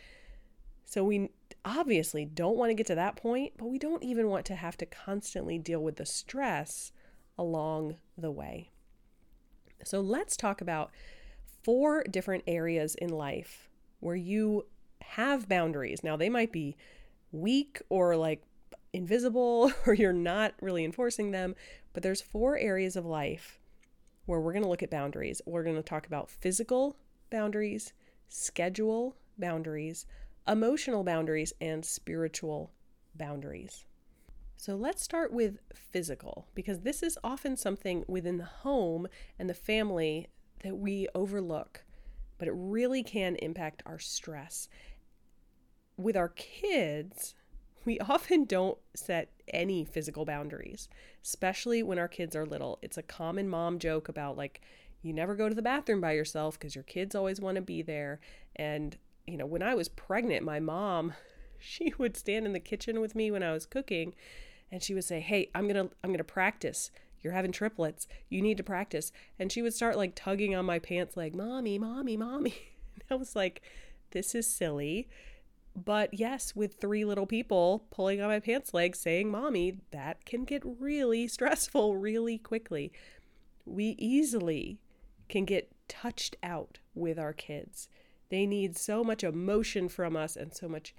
So 0.85 1.03
we 1.03 1.29
obviously 1.67 2.23
don't 2.23 2.57
want 2.57 2.69
to 2.69 2.73
get 2.73 2.87
to 2.87 2.95
that 2.95 3.17
point, 3.17 3.53
but 3.57 3.67
we 3.67 3.77
don't 3.77 4.03
even 4.03 4.29
want 4.29 4.45
to 4.45 4.55
have 4.55 4.77
to 4.77 4.85
constantly 4.85 5.59
deal 5.59 5.83
with 5.83 5.97
the 5.97 6.05
stress 6.05 6.93
along 7.37 7.97
the 8.17 8.31
way. 8.31 8.71
So 9.83 9.99
let's 9.99 10.37
talk 10.37 10.61
about 10.61 10.91
four 11.63 12.03
different 12.03 12.45
areas 12.47 12.95
in 12.95 13.09
life 13.09 13.69
where 13.99 14.15
you 14.15 14.65
have 15.01 15.49
boundaries. 15.49 16.03
Now, 16.03 16.15
they 16.15 16.29
might 16.29 16.51
be 16.51 16.77
weak 17.31 17.81
or 17.89 18.15
like 18.15 18.43
invisible 18.93 19.71
or 19.85 19.93
you're 19.93 20.13
not 20.13 20.53
really 20.61 20.85
enforcing 20.85 21.31
them, 21.31 21.55
but 21.93 22.01
there's 22.01 22.21
four 22.21 22.57
areas 22.57 22.95
of 22.95 23.05
life 23.05 23.59
where 24.25 24.39
we're 24.39 24.53
going 24.53 24.63
to 24.63 24.69
look 24.69 24.83
at 24.83 24.89
boundaries. 24.89 25.41
We're 25.45 25.63
going 25.63 25.75
to 25.75 25.83
talk 25.83 26.07
about 26.07 26.29
physical 26.29 26.97
boundaries, 27.29 27.93
schedule 28.29 29.15
boundaries, 29.37 30.05
emotional 30.47 31.03
boundaries, 31.03 31.53
and 31.59 31.83
spiritual 31.85 32.71
boundaries. 33.15 33.85
So 34.57 34.75
let's 34.75 35.03
start 35.03 35.31
with 35.31 35.59
physical, 35.73 36.47
because 36.55 36.79
this 36.79 37.03
is 37.03 37.17
often 37.23 37.55
something 37.55 38.03
within 38.07 38.37
the 38.37 38.45
home 38.45 39.07
and 39.37 39.49
the 39.49 39.53
family 39.53 40.27
that 40.63 40.77
we 40.77 41.07
overlook, 41.13 41.83
but 42.37 42.47
it 42.47 42.53
really 42.55 43.03
can 43.03 43.35
impact 43.35 43.83
our 43.85 43.99
stress. 43.99 44.67
With 45.95 46.17
our 46.17 46.29
kids, 46.29 47.35
we 47.85 47.99
often 47.99 48.45
don't 48.45 48.77
set 48.95 49.31
any 49.47 49.85
physical 49.85 50.25
boundaries, 50.25 50.89
especially 51.23 51.83
when 51.83 51.99
our 51.99 52.07
kids 52.07 52.35
are 52.35 52.45
little. 52.45 52.79
It's 52.81 52.97
a 52.97 53.03
common 53.03 53.47
mom 53.47 53.79
joke 53.79 54.09
about 54.09 54.37
like, 54.37 54.61
you 55.03 55.13
never 55.13 55.35
go 55.35 55.47
to 55.47 55.55
the 55.55 55.61
bathroom 55.61 56.01
by 56.01 56.13
yourself 56.13 56.59
because 56.59 56.75
your 56.75 56.83
kids 56.83 57.15
always 57.15 57.39
want 57.39 57.55
to 57.55 57.61
be 57.61 57.81
there. 57.81 58.19
And, 58.55 58.97
you 59.27 59.37
know, 59.37 59.45
when 59.45 59.61
I 59.61 59.75
was 59.75 59.89
pregnant, 59.89 60.43
my 60.43 60.59
mom, 60.59 61.13
she 61.59 61.93
would 61.97 62.17
stand 62.17 62.45
in 62.45 62.53
the 62.53 62.59
kitchen 62.59 62.99
with 62.99 63.15
me 63.15 63.29
when 63.29 63.43
I 63.43 63.51
was 63.51 63.65
cooking 63.65 64.13
and 64.71 64.81
she 64.83 64.93
would 64.93 65.03
say, 65.03 65.19
"Hey, 65.19 65.49
I'm 65.55 65.67
going 65.67 65.87
to 65.87 65.93
I'm 66.03 66.09
going 66.09 66.17
to 66.17 66.23
practice. 66.23 66.91
You're 67.21 67.33
having 67.33 67.51
triplets. 67.51 68.07
You 68.29 68.41
need 68.41 68.57
to 68.57 68.63
practice." 68.63 69.11
And 69.39 69.51
she 69.51 69.61
would 69.61 69.73
start 69.73 69.97
like 69.97 70.13
tugging 70.15 70.55
on 70.55 70.65
my 70.65 70.79
pants 70.79 71.17
like, 71.17 71.35
"Mommy, 71.35 71.77
mommy, 71.77 72.17
mommy." 72.17 72.55
And 72.95 73.03
I 73.11 73.15
was 73.15 73.35
like, 73.35 73.61
"This 74.11 74.33
is 74.33 74.47
silly." 74.47 75.07
But 75.75 76.15
yes, 76.15 76.55
with 76.55 76.81
three 76.81 77.05
little 77.05 77.27
people 77.27 77.85
pulling 77.91 78.19
on 78.19 78.29
my 78.29 78.39
pants 78.39 78.73
leg 78.73 78.95
saying 78.95 79.29
mommy, 79.29 79.77
that 79.91 80.25
can 80.25 80.43
get 80.43 80.63
really 80.65 81.27
stressful 81.27 81.95
really 81.95 82.39
quickly. 82.39 82.91
We 83.65 83.95
easily 83.99 84.79
can 85.29 85.45
get 85.45 85.71
touched 85.87 86.35
out 86.41 86.79
with 86.95 87.19
our 87.19 87.33
kids. 87.33 87.89
They 88.29 88.45
need 88.45 88.77
so 88.77 89.03
much 89.03 89.23
emotion 89.23 89.89
from 89.89 90.15
us 90.15 90.35
and 90.35 90.53
so 90.53 90.67
much 90.67 90.93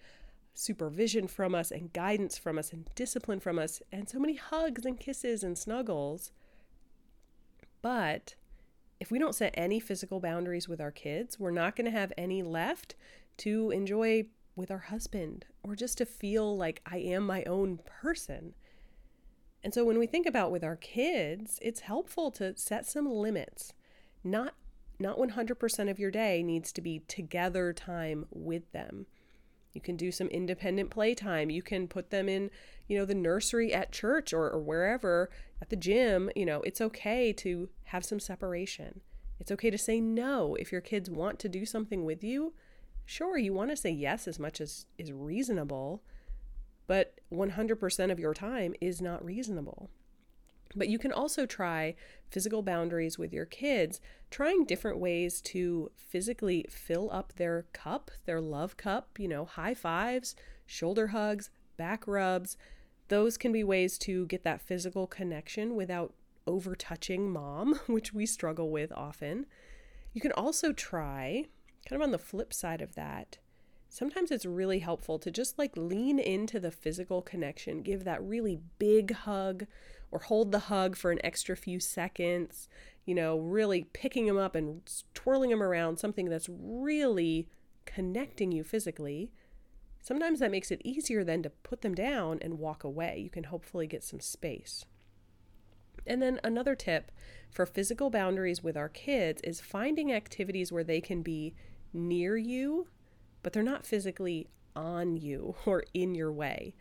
supervision 0.54 1.28
from 1.28 1.54
us 1.54 1.70
and 1.70 1.92
guidance 1.92 2.37
from 2.37 2.58
us 2.58 2.73
and 2.73 2.88
discipline 2.94 3.38
from 3.38 3.58
us 3.58 3.80
and 3.92 4.08
so 4.08 4.18
many 4.18 4.35
hugs 4.35 4.85
and 4.85 4.99
kisses 4.99 5.44
and 5.44 5.56
snuggles. 5.56 6.32
But 7.80 8.35
if 8.99 9.11
we 9.11 9.18
don't 9.18 9.35
set 9.35 9.54
any 9.56 9.78
physical 9.78 10.18
boundaries 10.18 10.68
with 10.68 10.80
our 10.80 10.90
kids, 10.90 11.38
we're 11.38 11.52
not 11.52 11.76
going 11.76 11.85
to 11.85 11.97
have 11.97 12.12
any 12.18 12.42
left 12.42 12.97
to 13.38 13.70
enjoy 13.70 14.26
with 14.56 14.70
our 14.70 14.78
husband 14.78 15.44
or 15.62 15.76
just 15.76 15.99
to 15.99 16.06
feel 16.06 16.56
like 16.56 16.82
I 16.85 16.99
am 16.99 17.25
my 17.25 17.44
own 17.44 17.78
person. 17.85 18.54
And 19.62 19.73
so 19.73 19.85
when 19.85 19.99
we 19.99 20.06
think 20.06 20.26
about 20.26 20.50
with 20.50 20.64
our 20.64 20.76
kids, 20.76 21.58
it's 21.62 21.80
helpful 21.80 22.30
to 22.32 22.56
set 22.56 22.87
some 22.87 23.08
limits. 23.08 23.73
Not 24.25 24.54
not 24.99 25.19
100% 25.19 25.90
of 25.90 25.99
your 25.99 26.11
day 26.11 26.43
needs 26.43 26.73
to 26.73 26.81
be 26.81 27.00
together 27.00 27.73
time 27.73 28.26
with 28.31 28.71
them. 28.73 29.07
You 29.73 29.81
can 29.81 29.97
do 29.97 30.11
some 30.11 30.28
independent 30.28 30.90
playtime. 30.90 31.50
You 31.50 31.62
can 31.62 31.87
put 31.87 32.11
them 32.11 32.28
in, 32.28 32.50
you 32.88 32.99
know, 32.99 33.05
the 33.05 33.14
nursery 33.14 33.73
at 33.73 33.93
church 33.93 34.33
or, 34.33 34.50
or 34.50 34.61
wherever, 34.61 35.31
at 35.62 35.71
the 35.71 35.76
gym. 35.76 36.31
You 36.35 36.47
know, 36.47 36.62
it's 36.62 36.81
okay 36.81 37.33
to 37.35 37.69
have 37.85 38.05
some 38.05 38.19
separation. 38.19 39.02
It's 39.38 39.52
okay 39.52 39.71
to 39.71 39.78
say 39.78 40.00
no 40.00 40.57
if 40.57 40.73
your 40.73 40.81
kids 40.81 41.11
want 41.11 41.38
to 41.40 41.49
do 41.49 41.64
something 41.64 42.05
with 42.05 42.25
you. 42.25 42.55
Sure, 43.05 43.38
you 43.38 43.52
want 43.52 43.71
to 43.71 43.76
say 43.76 43.90
yes 43.90 44.26
as 44.26 44.38
much 44.38 44.61
as 44.61 44.87
is 44.99 45.12
reasonable, 45.12 46.02
but 46.87 47.21
100% 47.33 48.11
of 48.11 48.19
your 48.19 48.35
time 48.35 48.75
is 48.81 49.00
not 49.00 49.25
reasonable. 49.25 49.90
But 50.76 50.88
you 50.88 50.98
can 50.98 51.12
also 51.12 51.46
try 51.46 51.94
physical 52.30 52.62
boundaries 52.62 53.18
with 53.18 53.32
your 53.32 53.46
kids, 53.46 54.00
trying 54.30 54.64
different 54.64 54.98
ways 54.98 55.40
to 55.42 55.90
physically 55.96 56.66
fill 56.68 57.10
up 57.10 57.32
their 57.34 57.66
cup, 57.72 58.10
their 58.26 58.40
love 58.40 58.76
cup, 58.76 59.18
you 59.18 59.28
know, 59.28 59.44
high 59.44 59.75
fives, 59.75 60.37
shoulder 60.66 61.08
hugs, 61.08 61.50
back 61.76 62.06
rubs. 62.06 62.56
Those 63.08 63.38
can 63.38 63.52
be 63.52 63.64
ways 63.64 63.96
to 63.98 64.26
get 64.26 64.44
that 64.44 64.60
physical 64.60 65.06
connection 65.06 65.75
without 65.75 66.12
over 66.46 66.75
touching 66.75 67.30
mom, 67.30 67.75
which 67.87 68.12
we 68.12 68.26
struggle 68.26 68.70
with 68.70 68.92
often. 68.92 69.46
You 70.12 70.20
can 70.20 70.32
also 70.32 70.72
try, 70.72 71.46
kind 71.88 72.00
of 72.00 72.04
on 72.04 72.12
the 72.12 72.18
flip 72.18 72.52
side 72.52 72.82
of 72.82 72.94
that, 72.94 73.38
sometimes 73.88 74.30
it's 74.30 74.46
really 74.46 74.80
helpful 74.80 75.18
to 75.18 75.30
just 75.30 75.58
like 75.58 75.76
lean 75.76 76.18
into 76.18 76.60
the 76.60 76.70
physical 76.70 77.22
connection, 77.22 77.82
give 77.82 78.04
that 78.04 78.22
really 78.22 78.60
big 78.78 79.12
hug 79.12 79.66
or 80.11 80.21
hold 80.21 80.53
the 80.53 80.59
hug 80.59 80.97
for 80.97 81.11
an 81.11 81.21
extra 81.25 81.57
few 81.57 81.81
seconds, 81.81 82.69
you 83.05 83.15
know, 83.15 83.38
really 83.38 83.85
picking 83.93 84.27
them 84.27 84.38
up 84.38 84.55
and 84.55 84.83
twirling 85.15 85.50
them 85.50 85.62
around, 85.62 85.99
something 85.99 86.29
that's 86.29 86.49
really 86.50 87.49
connecting 87.85 88.53
you 88.53 88.65
physically. 88.65 89.31
Sometimes 90.00 90.41
that 90.41 90.50
makes 90.50 90.71
it 90.71 90.81
easier 90.85 91.25
then 91.25 91.43
to 91.43 91.50
put 91.50 91.83
them 91.83 91.95
down 91.95 92.38
and 92.41 92.59
walk 92.59 92.85
away. 92.85 93.19
You 93.19 93.31
can 93.31 93.45
hopefully 93.45 93.87
get 93.87 94.05
some 94.05 94.21
space. 94.21 94.85
And 96.07 96.23
then 96.23 96.41
another 96.43 96.75
tip 96.75 97.12
for 97.50 97.67
physical 97.67 98.11
boundaries 98.11 98.62
with 98.62 98.77
our 98.77 98.88
kids 98.88 99.43
is 99.43 99.61
finding 99.61 100.12
activities 100.12 100.73
where 100.73 100.85
they 100.85 101.00
can 101.00 101.23
be 101.23 101.55
near 101.93 102.37
you, 102.37 102.88
but 103.43 103.53
they're 103.53 103.62
not 103.62 103.87
physically 103.87 104.49
on 104.75 105.17
you 105.17 105.55
or 105.67 105.85
in 105.95 106.15
your 106.15 106.33
way. 106.33 106.75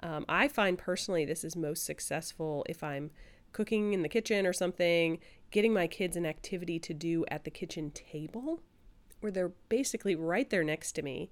Um, 0.00 0.24
I 0.28 0.48
find 0.48 0.76
personally 0.76 1.24
this 1.24 1.44
is 1.44 1.56
most 1.56 1.84
successful 1.84 2.64
if 2.68 2.82
I'm 2.82 3.10
cooking 3.52 3.94
in 3.94 4.02
the 4.02 4.08
kitchen 4.08 4.46
or 4.46 4.52
something, 4.52 5.18
getting 5.50 5.72
my 5.72 5.86
kids 5.86 6.16
an 6.16 6.26
activity 6.26 6.78
to 6.80 6.92
do 6.92 7.24
at 7.28 7.44
the 7.44 7.50
kitchen 7.50 7.90
table 7.90 8.60
where 9.20 9.32
they're 9.32 9.52
basically 9.68 10.14
right 10.14 10.50
there 10.50 10.64
next 10.64 10.92
to 10.92 11.02
me. 11.02 11.30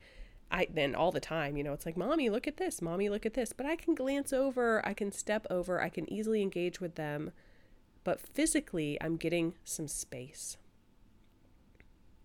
I 0.51 0.69
then 0.73 0.95
all 0.95 1.13
the 1.13 1.21
time, 1.21 1.57
you 1.57 1.65
know, 1.65 1.73
it's 1.73 1.87
like, 1.87 1.97
"Mommy, 1.97 2.31
look 2.31 2.47
at 2.47 2.57
this. 2.57 2.81
Mommy, 2.81 3.09
look 3.09 3.27
at 3.27 3.35
this." 3.35 3.53
But 3.53 3.67
I 3.67 3.77
can 3.77 3.95
glance 3.95 4.33
over, 4.33 4.87
I 4.87 4.95
can 4.95 5.13
step 5.13 5.47
over, 5.51 5.81
I 5.81 5.89
can 5.89 6.11
easily 6.11 6.43
engage 6.43 6.81
with 6.81 6.95
them. 6.95 7.33
But 8.05 8.21
physically, 8.21 8.99
I'm 9.01 9.17
getting 9.17 9.55
some 9.65 9.89
space. 9.89 10.57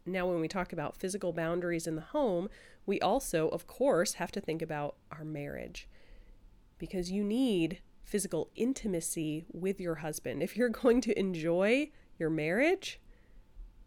Now, 0.05 0.27
when 0.27 0.39
we 0.39 0.47
talk 0.47 0.73
about 0.73 0.97
physical 0.97 1.33
boundaries 1.33 1.87
in 1.87 1.95
the 1.95 2.01
home, 2.01 2.49
we 2.85 2.99
also, 2.99 3.49
of 3.49 3.67
course, 3.67 4.13
have 4.13 4.31
to 4.33 4.41
think 4.41 4.61
about 4.61 4.95
our 5.11 5.23
marriage 5.23 5.87
because 6.79 7.11
you 7.11 7.23
need 7.23 7.81
physical 8.03 8.49
intimacy 8.55 9.45
with 9.51 9.79
your 9.79 9.95
husband. 9.95 10.41
If 10.41 10.57
you're 10.57 10.69
going 10.83 11.01
to 11.01 11.19
enjoy 11.19 11.91
your 12.17 12.29
marriage, 12.31 12.99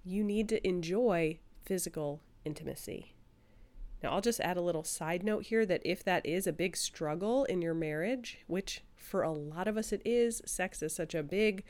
you 0.04 0.22
need 0.22 0.48
to 0.50 0.66
enjoy 0.66 1.40
physical 1.64 2.20
intimacy. 2.44 3.14
Now, 4.02 4.10
I'll 4.10 4.20
just 4.20 4.40
add 4.40 4.56
a 4.56 4.62
little 4.62 4.84
side 4.84 5.22
note 5.22 5.46
here 5.46 5.64
that 5.66 5.82
if 5.84 6.02
that 6.04 6.26
is 6.26 6.46
a 6.46 6.52
big 6.52 6.76
struggle 6.76 7.44
in 7.44 7.62
your 7.62 7.74
marriage, 7.74 8.38
which 8.48 8.82
for 8.96 9.22
a 9.22 9.30
lot 9.30 9.68
of 9.68 9.76
us 9.76 9.92
it 9.92 10.02
is, 10.04 10.42
sex 10.44 10.82
is 10.82 10.94
such 10.94 11.14
a 11.14 11.22
big 11.22 11.64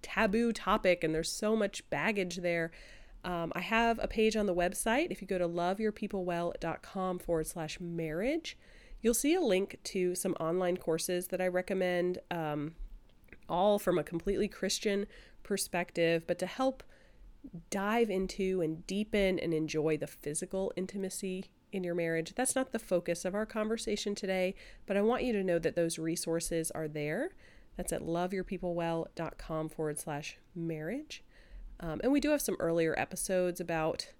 taboo 0.00 0.52
topic 0.52 1.04
and 1.04 1.14
there's 1.14 1.30
so 1.30 1.54
much 1.54 1.88
baggage 1.90 2.36
there. 2.36 2.70
Um, 3.24 3.52
I 3.54 3.60
have 3.60 3.98
a 4.00 4.08
page 4.08 4.36
on 4.36 4.46
the 4.46 4.54
website. 4.54 5.08
If 5.10 5.20
you 5.20 5.26
go 5.26 5.38
to 5.38 5.48
loveyourpeoplewell.com 5.48 7.18
forward 7.18 7.46
slash 7.46 7.78
marriage, 7.80 8.56
you'll 9.02 9.14
see 9.14 9.34
a 9.34 9.40
link 9.40 9.78
to 9.84 10.14
some 10.14 10.34
online 10.40 10.76
courses 10.76 11.28
that 11.28 11.40
I 11.40 11.48
recommend, 11.48 12.18
um, 12.30 12.74
all 13.48 13.78
from 13.78 13.98
a 13.98 14.04
completely 14.04 14.48
Christian 14.48 15.06
perspective, 15.42 16.26
but 16.26 16.38
to 16.40 16.46
help 16.46 16.82
dive 17.70 18.10
into 18.10 18.60
and 18.60 18.86
deepen 18.86 19.38
and 19.38 19.54
enjoy 19.54 19.96
the 19.96 20.06
physical 20.06 20.72
intimacy 20.76 21.44
in 21.72 21.84
your 21.84 21.94
marriage. 21.94 22.34
That's 22.34 22.56
not 22.56 22.72
the 22.72 22.78
focus 22.78 23.24
of 23.24 23.34
our 23.34 23.46
conversation 23.46 24.14
today, 24.14 24.54
but 24.86 24.96
I 24.96 25.02
want 25.02 25.24
you 25.24 25.32
to 25.34 25.44
know 25.44 25.58
that 25.58 25.76
those 25.76 25.98
resources 25.98 26.70
are 26.70 26.88
there. 26.88 27.30
That's 27.76 27.92
at 27.92 28.02
loveyourpeoplewell.com 28.02 29.68
forward 29.68 29.98
slash 29.98 30.38
marriage. 30.54 31.22
Um, 31.78 32.00
and 32.02 32.10
we 32.10 32.20
do 32.20 32.30
have 32.30 32.40
some 32.40 32.56
earlier 32.58 32.98
episodes 32.98 33.60
about 33.60 34.12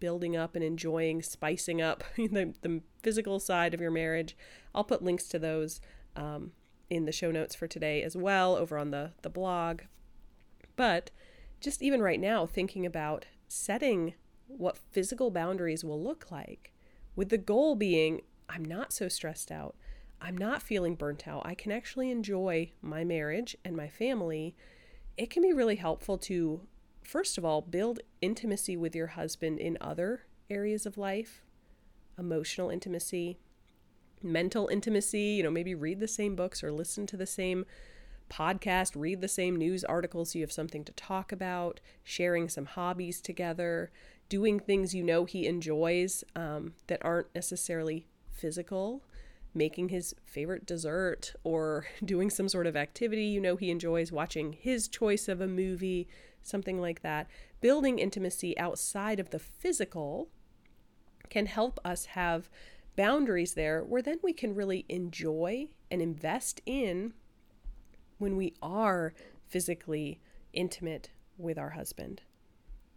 building 0.00 0.36
up 0.36 0.54
and 0.54 0.64
enjoying, 0.64 1.22
spicing 1.22 1.80
up 1.80 2.04
the, 2.16 2.54
the 2.62 2.82
physical 3.02 3.40
side 3.40 3.74
of 3.74 3.80
your 3.80 3.90
marriage. 3.90 4.36
I'll 4.74 4.84
put 4.84 5.02
links 5.02 5.28
to 5.28 5.38
those 5.38 5.80
um, 6.16 6.52
in 6.90 7.04
the 7.04 7.12
show 7.12 7.30
notes 7.30 7.54
for 7.54 7.66
today 7.66 8.02
as 8.02 8.16
well 8.16 8.56
over 8.56 8.78
on 8.78 8.90
the, 8.90 9.12
the 9.22 9.30
blog. 9.30 9.82
But 10.76 11.10
just 11.60 11.82
even 11.82 12.02
right 12.02 12.20
now, 12.20 12.46
thinking 12.46 12.84
about 12.84 13.26
setting 13.48 14.14
what 14.46 14.76
physical 14.76 15.30
boundaries 15.30 15.84
will 15.84 16.02
look 16.02 16.30
like, 16.30 16.72
with 17.16 17.28
the 17.28 17.38
goal 17.38 17.74
being 17.74 18.22
I'm 18.48 18.64
not 18.64 18.92
so 18.92 19.08
stressed 19.08 19.50
out. 19.50 19.76
I'm 20.20 20.36
not 20.36 20.62
feeling 20.62 20.94
burnt 20.94 21.26
out. 21.26 21.42
I 21.44 21.54
can 21.54 21.72
actually 21.72 22.10
enjoy 22.10 22.72
my 22.80 23.04
marriage 23.04 23.56
and 23.64 23.76
my 23.76 23.88
family. 23.88 24.54
It 25.16 25.30
can 25.30 25.42
be 25.42 25.52
really 25.52 25.76
helpful 25.76 26.18
to 26.18 26.60
first 27.04 27.38
of 27.38 27.44
all, 27.44 27.60
build 27.60 28.00
intimacy 28.20 28.76
with 28.76 28.96
your 28.96 29.08
husband 29.08 29.58
in 29.58 29.78
other 29.80 30.22
areas 30.50 30.86
of 30.86 30.98
life 30.98 31.42
emotional 32.18 32.70
intimacy, 32.70 33.38
mental 34.22 34.68
intimacy, 34.68 35.18
you 35.36 35.42
know, 35.42 35.50
maybe 35.50 35.74
read 35.74 36.00
the 36.00 36.08
same 36.08 36.36
books 36.36 36.62
or 36.62 36.70
listen 36.70 37.06
to 37.06 37.16
the 37.16 37.26
same 37.26 37.66
podcast, 38.30 38.92
read 38.94 39.20
the 39.20 39.28
same 39.28 39.56
news 39.56 39.84
articles 39.84 40.32
so 40.32 40.38
you 40.38 40.44
have 40.44 40.52
something 40.52 40.84
to 40.84 40.92
talk 40.92 41.32
about, 41.32 41.80
sharing 42.02 42.48
some 42.48 42.66
hobbies 42.66 43.20
together, 43.20 43.90
doing 44.28 44.58
things 44.58 44.94
you 44.94 45.02
know 45.02 45.24
he 45.24 45.46
enjoys 45.46 46.24
um, 46.34 46.74
that 46.86 47.04
aren't 47.04 47.34
necessarily 47.34 48.06
physical. 48.30 49.02
Making 49.56 49.90
his 49.90 50.16
favorite 50.26 50.66
dessert 50.66 51.34
or 51.44 51.86
doing 52.04 52.28
some 52.28 52.48
sort 52.48 52.66
of 52.66 52.76
activity 52.76 53.26
you 53.26 53.40
know 53.40 53.54
he 53.56 53.70
enjoys, 53.70 54.10
watching 54.10 54.52
his 54.52 54.88
choice 54.88 55.28
of 55.28 55.40
a 55.40 55.46
movie, 55.46 56.08
something 56.44 56.80
like 56.80 57.02
that. 57.02 57.26
Building 57.60 57.98
intimacy 57.98 58.56
outside 58.58 59.18
of 59.18 59.30
the 59.30 59.38
physical 59.38 60.28
can 61.28 61.46
help 61.46 61.80
us 61.84 62.06
have 62.06 62.48
boundaries 62.96 63.54
there 63.54 63.82
where 63.82 64.02
then 64.02 64.18
we 64.22 64.32
can 64.32 64.54
really 64.54 64.84
enjoy 64.88 65.68
and 65.90 66.00
invest 66.00 66.60
in 66.64 67.12
when 68.18 68.36
we 68.36 68.54
are 68.62 69.12
physically 69.48 70.20
intimate 70.52 71.10
with 71.36 71.58
our 71.58 71.70
husband. 71.70 72.22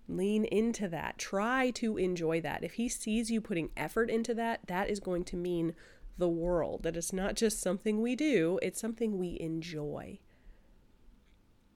Lean 0.07 0.45
into 0.45 0.87
that. 0.87 1.17
Try 1.17 1.69
to 1.71 1.97
enjoy 1.97 2.39
that. 2.41 2.63
If 2.63 2.73
he 2.73 2.87
sees 2.87 3.29
you 3.29 3.41
putting 3.41 3.71
effort 3.75 4.09
into 4.09 4.33
that, 4.35 4.61
that 4.67 4.89
is 4.89 4.99
going 4.99 5.25
to 5.25 5.35
mean 5.35 5.73
the 6.17 6.29
world. 6.29 6.83
That 6.83 6.95
it's 6.95 7.11
not 7.11 7.35
just 7.35 7.59
something 7.59 8.01
we 8.01 8.15
do, 8.15 8.59
it's 8.61 8.79
something 8.79 9.17
we 9.17 9.37
enjoy. 9.39 10.19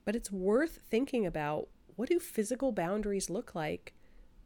But 0.06 0.16
it's 0.16 0.32
worth 0.32 0.80
thinking 0.90 1.26
about 1.26 1.68
what 1.96 2.10
do 2.10 2.20
physical 2.20 2.72
boundaries 2.72 3.30
look 3.30 3.54
like 3.54 3.94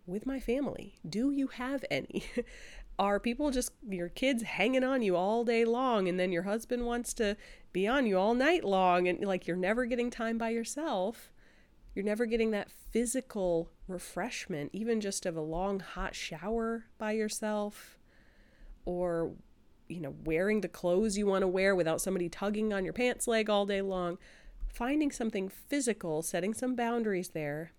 with 0.05 0.25
my 0.25 0.39
family? 0.39 0.95
Do 1.07 1.31
you 1.31 1.47
have 1.47 1.85
any? 1.89 2.23
Are 2.99 3.19
people 3.19 3.51
just 3.51 3.71
your 3.87 4.07
kids 4.07 4.43
hanging 4.43 4.83
on 4.83 5.01
you 5.01 5.17
all 5.17 5.43
day 5.43 5.65
long 5.65 6.07
and 6.07 6.17
then 6.19 6.31
your 6.31 6.43
husband 6.43 6.85
wants 6.85 7.13
to 7.15 7.35
be 7.73 7.87
on 7.87 8.05
you 8.05 8.17
all 8.17 8.33
night 8.33 8.63
long 8.63 9.07
and 9.07 9.19
like 9.25 9.47
you're 9.47 9.57
never 9.57 9.85
getting 9.85 10.09
time 10.09 10.37
by 10.37 10.49
yourself? 10.49 11.31
You're 11.93 12.05
never 12.05 12.25
getting 12.25 12.51
that 12.51 12.71
physical 12.71 13.69
refreshment, 13.87 14.71
even 14.73 15.01
just 15.01 15.25
of 15.25 15.35
a 15.35 15.41
long 15.41 15.79
hot 15.79 16.15
shower 16.15 16.85
by 16.97 17.13
yourself 17.13 17.97
or 18.85 19.33
you 19.87 20.01
know, 20.01 20.15
wearing 20.23 20.61
the 20.61 20.67
clothes 20.67 21.17
you 21.17 21.27
want 21.27 21.43
to 21.43 21.47
wear 21.47 21.75
without 21.75 22.01
somebody 22.01 22.27
tugging 22.27 22.73
on 22.73 22.83
your 22.83 22.93
pants 22.93 23.27
leg 23.27 23.49
all 23.49 23.65
day 23.65 23.81
long 23.81 24.17
finding 24.75 25.09
something 25.09 25.47
physical, 25.47 26.21
setting 26.21 26.53
some 26.53 26.75
boundaries 26.75 27.29
there, 27.29 27.71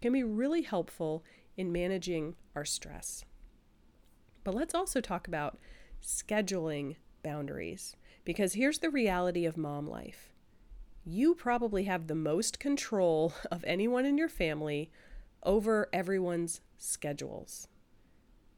can 0.00 0.12
be 0.12 0.24
really 0.24 0.62
helpful 0.62 1.22
in 1.56 1.70
managing 1.70 2.34
our 2.56 2.64
stress. 2.64 3.26
But 4.42 4.54
let's 4.54 4.74
also 4.74 5.02
talk 5.02 5.28
about 5.28 5.58
scheduling 6.02 6.96
boundaries 7.22 7.94
because 8.24 8.54
here's 8.54 8.78
the 8.78 8.88
reality 8.88 9.44
of 9.44 9.58
mom 9.58 9.86
life. 9.86 10.32
You 11.04 11.34
probably 11.34 11.84
have 11.84 12.06
the 12.06 12.14
most 12.14 12.58
control 12.58 13.34
of 13.50 13.62
anyone 13.66 14.06
in 14.06 14.16
your 14.16 14.30
family 14.30 14.90
over 15.42 15.88
everyone's 15.92 16.62
schedules. 16.78 17.68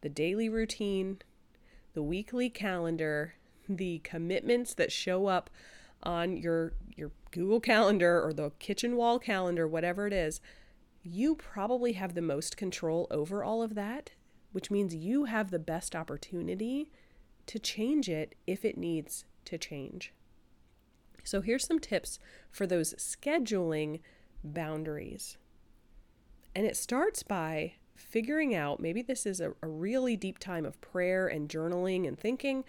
The 0.02 0.08
daily 0.08 0.48
routine, 0.48 1.18
the 1.94 2.02
weekly 2.02 2.48
calendar, 2.48 3.34
the 3.68 3.98
commitments 4.00 4.74
that 4.74 4.92
show 4.92 5.26
up 5.26 5.50
on 6.04 6.36
your 6.36 6.72
your 6.96 7.12
Google 7.32 7.60
Calendar 7.60 8.22
or 8.22 8.32
the 8.32 8.52
kitchen 8.58 8.96
wall 8.96 9.18
calendar, 9.18 9.66
whatever 9.66 10.06
it 10.06 10.12
is, 10.12 10.40
you 11.02 11.34
probably 11.34 11.94
have 11.94 12.14
the 12.14 12.22
most 12.22 12.56
control 12.56 13.08
over 13.10 13.42
all 13.42 13.62
of 13.62 13.74
that, 13.74 14.12
which 14.52 14.70
means 14.70 14.94
you 14.94 15.24
have 15.24 15.50
the 15.50 15.58
best 15.58 15.96
opportunity 15.96 16.90
to 17.46 17.58
change 17.58 18.08
it 18.08 18.36
if 18.46 18.64
it 18.64 18.78
needs 18.78 19.24
to 19.46 19.58
change. 19.58 20.12
So 21.24 21.40
here's 21.40 21.66
some 21.66 21.80
tips 21.80 22.20
for 22.50 22.66
those 22.66 22.94
scheduling 22.94 24.00
boundaries. 24.44 25.36
And 26.54 26.66
it 26.66 26.76
starts 26.76 27.22
by 27.22 27.74
figuring 27.96 28.54
out 28.54 28.80
maybe 28.80 29.02
this 29.02 29.26
is 29.26 29.40
a, 29.40 29.54
a 29.62 29.68
really 29.68 30.16
deep 30.16 30.38
time 30.38 30.64
of 30.64 30.80
prayer 30.80 31.26
and 31.26 31.48
journaling 31.48 32.06
and 32.06 32.18
thinking 32.18 32.64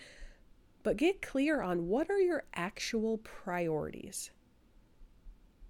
but 0.83 0.97
get 0.97 1.21
clear 1.21 1.61
on 1.61 1.87
what 1.87 2.09
are 2.09 2.19
your 2.19 2.43
actual 2.53 3.17
priorities. 3.19 4.31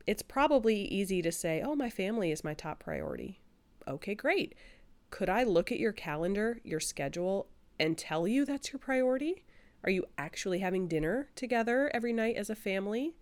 It's 0.05 0.21
probably 0.21 0.81
easy 0.85 1.21
to 1.21 1.31
say, 1.31 1.61
oh, 1.63 1.75
my 1.75 1.89
family 1.89 2.31
is 2.31 2.43
my 2.43 2.53
top 2.53 2.79
priority. 2.83 3.39
Okay, 3.87 4.15
great. 4.15 4.53
Could 5.09 5.29
I 5.29 5.43
look 5.43 5.71
at 5.71 5.79
your 5.79 5.93
calendar, 5.93 6.59
your 6.63 6.79
schedule, 6.79 7.47
and 7.79 7.97
tell 7.97 8.27
you 8.27 8.45
that's 8.45 8.73
your 8.73 8.79
priority? 8.79 9.43
Are 9.83 9.89
you 9.89 10.05
actually 10.17 10.59
having 10.59 10.87
dinner 10.87 11.29
together 11.35 11.91
every 11.93 12.13
night 12.13 12.35
as 12.35 12.49
a 12.49 12.55
family? 12.55 13.15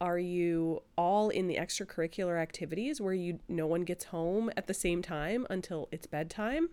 Are 0.00 0.18
you 0.18 0.82
all 0.96 1.28
in 1.28 1.48
the 1.48 1.56
extracurricular 1.56 2.40
activities 2.40 3.00
where 3.00 3.14
you 3.14 3.40
no 3.48 3.66
one 3.66 3.82
gets 3.82 4.04
home 4.04 4.50
at 4.56 4.68
the 4.68 4.74
same 4.74 5.02
time 5.02 5.46
until 5.50 5.88
it's 5.90 6.06
bedtime? 6.06 6.70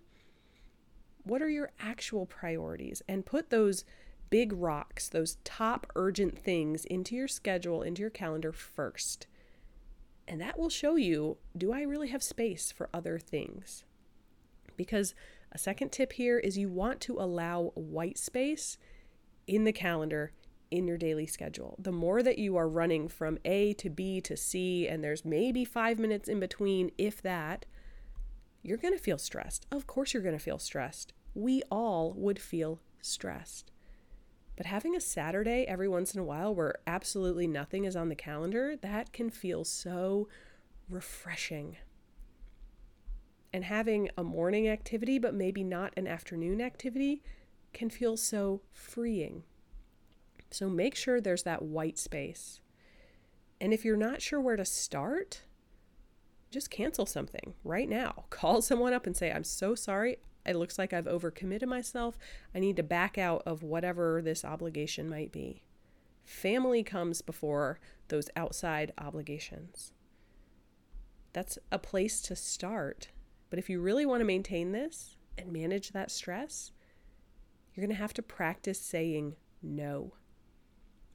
What 1.24 1.42
are 1.42 1.50
your 1.50 1.72
actual 1.80 2.28
priorities? 2.28 3.02
And 3.08 3.26
put 3.26 3.50
those 3.50 3.84
big 4.30 4.54
rocks, 4.54 5.10
those 5.10 5.38
top 5.44 5.88
urgent 5.96 6.38
things 6.38 6.86
into 6.86 7.16
your 7.16 7.28
schedule, 7.28 7.82
into 7.82 8.02
your 8.02 8.12
calendar 8.12 8.52
first. 8.52 9.26
And 10.28 10.42
that 10.42 10.58
will 10.58 10.70
show 10.70 10.96
you 10.96 11.38
do 11.58 11.72
I 11.72 11.82
really 11.82 12.10
have 12.10 12.24
space 12.24 12.72
for 12.72 12.90
other 12.94 13.20
things? 13.20 13.84
Because 14.76 15.14
a 15.52 15.58
second 15.58 15.92
tip 15.92 16.14
here 16.14 16.38
is 16.38 16.58
you 16.58 16.70
want 16.70 17.00
to 17.02 17.20
allow 17.20 17.72
white 17.76 18.18
space 18.18 18.78
in 19.48 19.64
the 19.64 19.72
calendar 19.72 20.34
in 20.72 20.88
your 20.88 20.98
daily 20.98 21.28
schedule. 21.28 21.76
The 21.80 21.92
more 21.92 22.24
that 22.24 22.40
you 22.40 22.58
are 22.58 22.68
running 22.68 23.08
from 23.08 23.38
A 23.46 23.74
to 23.76 23.90
B 23.90 24.20
to 24.22 24.36
C, 24.36 24.88
and 24.88 25.04
there's 25.04 25.24
maybe 25.24 25.64
five 25.64 26.00
minutes 26.00 26.28
in 26.28 26.40
between, 26.40 26.92
if 26.98 27.22
that, 27.22 27.66
you're 28.64 28.78
going 28.78 28.94
to 28.94 29.00
feel 29.00 29.18
stressed. 29.18 29.68
Of 29.72 29.88
course, 29.88 30.14
you're 30.14 30.24
going 30.24 30.38
to 30.38 30.44
feel 30.44 30.60
stressed. 30.60 31.14
We 31.34 31.62
all 31.70 32.14
would 32.18 32.40
feel 32.40 32.80
stressed. 33.02 33.72
But 34.56 34.66
having 34.66 34.96
a 34.96 35.02
Saturday 35.02 35.66
every 35.68 35.88
once 35.88 36.14
in 36.14 36.20
a 36.20 36.24
while 36.24 36.56
where 36.56 36.76
absolutely 36.88 37.48
nothing 37.48 37.84
is 37.84 37.96
on 37.96 38.10
the 38.10 38.16
calendar, 38.16 38.76
that 38.78 39.12
can 39.12 39.30
feel 39.30 39.64
so 39.64 40.28
refreshing. 40.90 41.78
And 43.52 43.66
having 43.66 44.10
a 44.18 44.24
morning 44.24 44.68
activity, 44.68 45.20
but 45.20 45.34
maybe 45.34 45.64
not 45.64 45.94
an 45.98 46.08
afternoon 46.08 46.62
activity, 46.62 47.22
can 47.74 47.90
feel 47.90 48.16
so 48.18 48.62
freeing. 48.72 49.44
So 50.52 50.70
make 50.70 50.96
sure 50.96 51.20
there's 51.20 51.44
that 51.44 51.62
white 51.62 51.98
space. 51.98 52.62
And 53.60 53.74
if 53.74 53.84
you're 53.84 53.98
not 53.98 54.22
sure 54.22 54.40
where 54.40 54.56
to 54.56 54.66
start, 54.66 55.42
just 56.50 56.70
cancel 56.70 57.06
something 57.06 57.54
right 57.64 57.90
now. 57.90 58.26
Call 58.30 58.62
someone 58.62 58.94
up 58.94 59.06
and 59.06 59.16
say, 59.16 59.32
I'm 59.32 59.44
so 59.44 59.76
sorry. 59.76 60.18
It 60.46 60.56
looks 60.56 60.78
like 60.78 60.94
I've 60.94 61.06
overcommitted 61.06 61.68
myself. 61.68 62.18
I 62.54 62.60
need 62.60 62.76
to 62.78 62.84
back 62.84 63.18
out 63.18 63.42
of 63.46 63.64
whatever 63.64 64.22
this 64.22 64.46
obligation 64.46 65.10
might 65.10 65.32
be. 65.32 65.64
Family 66.24 66.84
comes 66.84 67.22
before 67.22 67.80
those 68.08 68.30
outside 68.36 68.92
obligations. 68.98 69.92
That's 71.34 71.58
a 71.72 71.80
place 71.80 72.22
to 72.24 72.36
start. 72.36 73.10
But 73.50 73.60
if 73.60 73.70
you 73.70 73.82
really 73.82 74.06
want 74.06 74.22
to 74.22 74.26
maintain 74.26 74.72
this 74.72 75.18
and 75.38 75.52
manage 75.52 75.90
that 75.92 76.12
stress, 76.12 76.72
you're 77.74 77.86
going 77.86 77.96
to 77.96 78.02
have 78.02 78.14
to 78.14 78.22
practice 78.22 78.80
saying 78.80 79.36
no. 79.62 80.14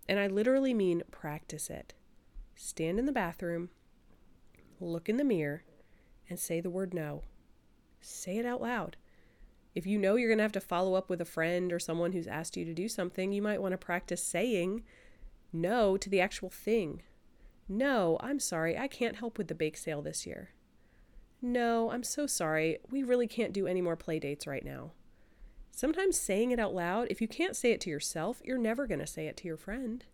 And 0.09 0.19
I 0.19 0.27
literally 0.27 0.75
mean 0.75 1.03
practice 1.11 1.71
it. 1.71 1.95
Stand 2.55 2.99
in 2.99 3.07
the 3.07 3.13
bathroom, 3.13 3.71
look 4.81 5.09
in 5.09 5.17
the 5.17 5.25
mirror, 5.25 5.63
and 6.29 6.39
say 6.39 6.61
the 6.61 6.71
word 6.71 6.93
no. 6.93 7.23
Say 8.01 8.39
it 8.39 8.47
out 8.47 8.61
loud. 8.61 8.97
If 9.75 9.87
you 9.87 9.99
know 9.99 10.17
you're 10.17 10.29
going 10.29 10.39
to 10.39 10.45
have 10.45 10.53
to 10.53 10.61
follow 10.61 10.95
up 10.95 11.09
with 11.09 11.21
a 11.21 11.27
friend 11.27 11.73
or 11.73 11.79
someone 11.79 12.13
who's 12.13 12.27
asked 12.27 12.57
you 12.57 12.65
to 12.65 12.75
do 12.75 12.89
something, 12.89 13.33
you 13.33 13.43
might 13.43 13.63
want 13.63 13.73
to 13.73 13.79
practice 13.79 14.23
saying 14.23 14.83
no 15.53 15.97
to 15.97 16.09
the 16.11 16.21
actual 16.21 16.51
thing. 16.51 17.03
No, 17.69 18.17
I'm 18.21 18.41
sorry, 18.41 18.77
I 18.77 18.89
can't 18.89 19.17
help 19.17 19.39
with 19.39 19.49
the 19.49 19.55
bake 19.55 19.77
sale 19.77 20.03
this 20.03 20.27
year. 20.27 20.51
No, 21.41 21.91
I'm 21.91 22.03
so 22.03 22.27
sorry, 22.27 22.79
we 22.91 23.03
really 23.03 23.29
can't 23.29 23.53
do 23.53 23.67
any 23.67 23.81
more 23.81 23.97
play 23.97 24.19
dates 24.19 24.47
right 24.47 24.65
now. 24.65 24.93
Sometimes 25.71 26.19
saying 26.19 26.51
it 26.51 26.59
out 26.59 26.75
loud, 26.75 27.07
if 27.11 27.21
you 27.21 27.29
can't 27.29 27.57
say 27.57 27.71
it 27.71 27.81
to 27.83 27.91
yourself, 27.91 28.43
you're 28.45 28.59
never 28.59 28.87
going 28.87 28.99
to 28.99 29.07
say 29.07 29.27
it 29.27 29.37
to 29.39 29.49
your 29.49 29.57
friend. 29.57 30.05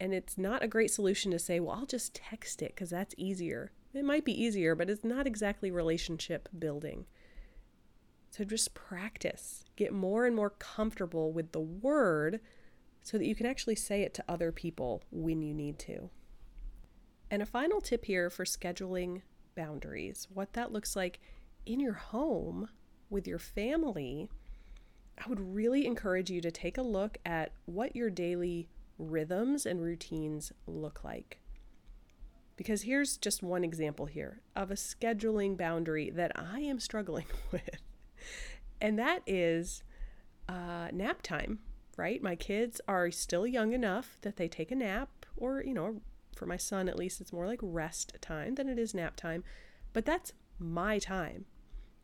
And 0.00 0.14
it's 0.14 0.38
not 0.38 0.62
a 0.62 0.68
great 0.68 0.90
solution 0.90 1.30
to 1.30 1.38
say, 1.38 1.60
well, 1.60 1.76
I'll 1.76 1.86
just 1.86 2.14
text 2.14 2.62
it 2.62 2.74
because 2.74 2.90
that's 2.90 3.14
easier. 3.18 3.70
It 3.92 4.04
might 4.04 4.24
be 4.24 4.42
easier, 4.42 4.74
but 4.74 4.88
it's 4.88 5.04
not 5.04 5.26
exactly 5.26 5.70
relationship 5.70 6.48
building. 6.58 7.04
So 8.30 8.44
just 8.44 8.74
practice. 8.74 9.64
Get 9.76 9.92
more 9.92 10.24
and 10.24 10.34
more 10.34 10.50
comfortable 10.50 11.32
with 11.32 11.52
the 11.52 11.60
word 11.60 12.40
so 13.02 13.18
that 13.18 13.26
you 13.26 13.34
can 13.34 13.46
actually 13.46 13.74
say 13.74 14.02
it 14.02 14.14
to 14.14 14.24
other 14.28 14.52
people 14.52 15.02
when 15.10 15.42
you 15.42 15.52
need 15.52 15.78
to. 15.80 16.10
And 17.30 17.42
a 17.42 17.46
final 17.46 17.80
tip 17.80 18.04
here 18.04 18.30
for 18.30 18.44
scheduling 18.44 19.22
boundaries 19.56 20.28
what 20.32 20.52
that 20.52 20.72
looks 20.72 20.94
like 20.94 21.20
in 21.66 21.80
your 21.80 21.94
home 21.94 22.68
with 23.08 23.26
your 23.26 23.38
family. 23.38 24.28
I 25.18 25.28
would 25.28 25.54
really 25.54 25.84
encourage 25.86 26.30
you 26.30 26.40
to 26.40 26.50
take 26.50 26.78
a 26.78 26.82
look 26.82 27.18
at 27.26 27.52
what 27.66 27.96
your 27.96 28.10
daily 28.10 28.68
rhythms 28.98 29.66
and 29.66 29.82
routines 29.82 30.52
look 30.66 31.04
like. 31.04 31.40
Because 32.56 32.82
here's 32.82 33.16
just 33.16 33.42
one 33.42 33.64
example 33.64 34.06
here 34.06 34.40
of 34.54 34.70
a 34.70 34.74
scheduling 34.74 35.56
boundary 35.56 36.10
that 36.10 36.32
I 36.36 36.60
am 36.60 36.78
struggling 36.78 37.26
with 37.50 37.80
and 38.80 38.98
that 38.98 39.22
is 39.26 39.82
uh, 40.48 40.88
nap 40.92 41.22
time, 41.22 41.60
right? 41.96 42.22
My 42.22 42.36
kids 42.36 42.80
are 42.88 43.10
still 43.10 43.46
young 43.46 43.72
enough 43.72 44.18
that 44.22 44.36
they 44.36 44.48
take 44.48 44.70
a 44.70 44.76
nap, 44.76 45.10
or, 45.36 45.62
you 45.64 45.74
know, 45.74 46.00
for 46.34 46.46
my 46.46 46.56
son 46.56 46.88
at 46.88 46.98
least, 46.98 47.20
it's 47.20 47.32
more 47.32 47.46
like 47.46 47.60
rest 47.62 48.16
time 48.20 48.54
than 48.54 48.68
it 48.68 48.78
is 48.78 48.94
nap 48.94 49.16
time. 49.16 49.44
But 49.92 50.04
that's 50.04 50.32
my 50.58 50.98
time. 50.98 51.46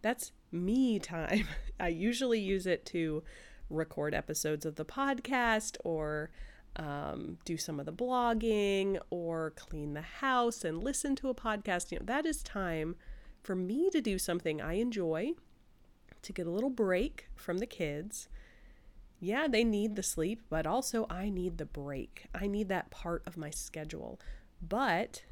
That's 0.02 0.32
me 0.52 0.98
time. 0.98 1.46
I 1.80 1.88
usually 1.88 2.40
use 2.40 2.66
it 2.66 2.84
to 2.86 3.22
record 3.70 4.14
episodes 4.14 4.64
of 4.64 4.76
the 4.76 4.84
podcast 4.84 5.76
or 5.84 6.30
um, 6.76 7.38
do 7.44 7.56
some 7.56 7.80
of 7.80 7.86
the 7.86 7.92
blogging 7.92 8.98
or 9.10 9.52
clean 9.56 9.94
the 9.94 10.02
house 10.02 10.64
and 10.64 10.84
listen 10.84 11.16
to 11.16 11.28
a 11.28 11.34
podcast. 11.34 11.90
You 11.90 11.98
know, 11.98 12.04
that 12.06 12.26
is 12.26 12.42
time 12.42 12.96
for 13.42 13.56
me 13.56 13.90
to 13.90 14.00
do 14.00 14.18
something 14.18 14.60
I 14.60 14.74
enjoy 14.74 15.32
to 16.26 16.32
get 16.32 16.46
a 16.46 16.50
little 16.50 16.70
break 16.70 17.28
from 17.34 17.58
the 17.58 17.66
kids. 17.66 18.28
Yeah, 19.18 19.48
they 19.48 19.64
need 19.64 19.96
the 19.96 20.02
sleep, 20.02 20.42
but 20.50 20.66
also 20.66 21.06
I 21.08 21.30
need 21.30 21.56
the 21.56 21.64
break. 21.64 22.26
I 22.34 22.46
need 22.46 22.68
that 22.68 22.90
part 22.90 23.22
of 23.26 23.36
my 23.36 23.50
schedule. 23.50 24.20
But 24.60 25.24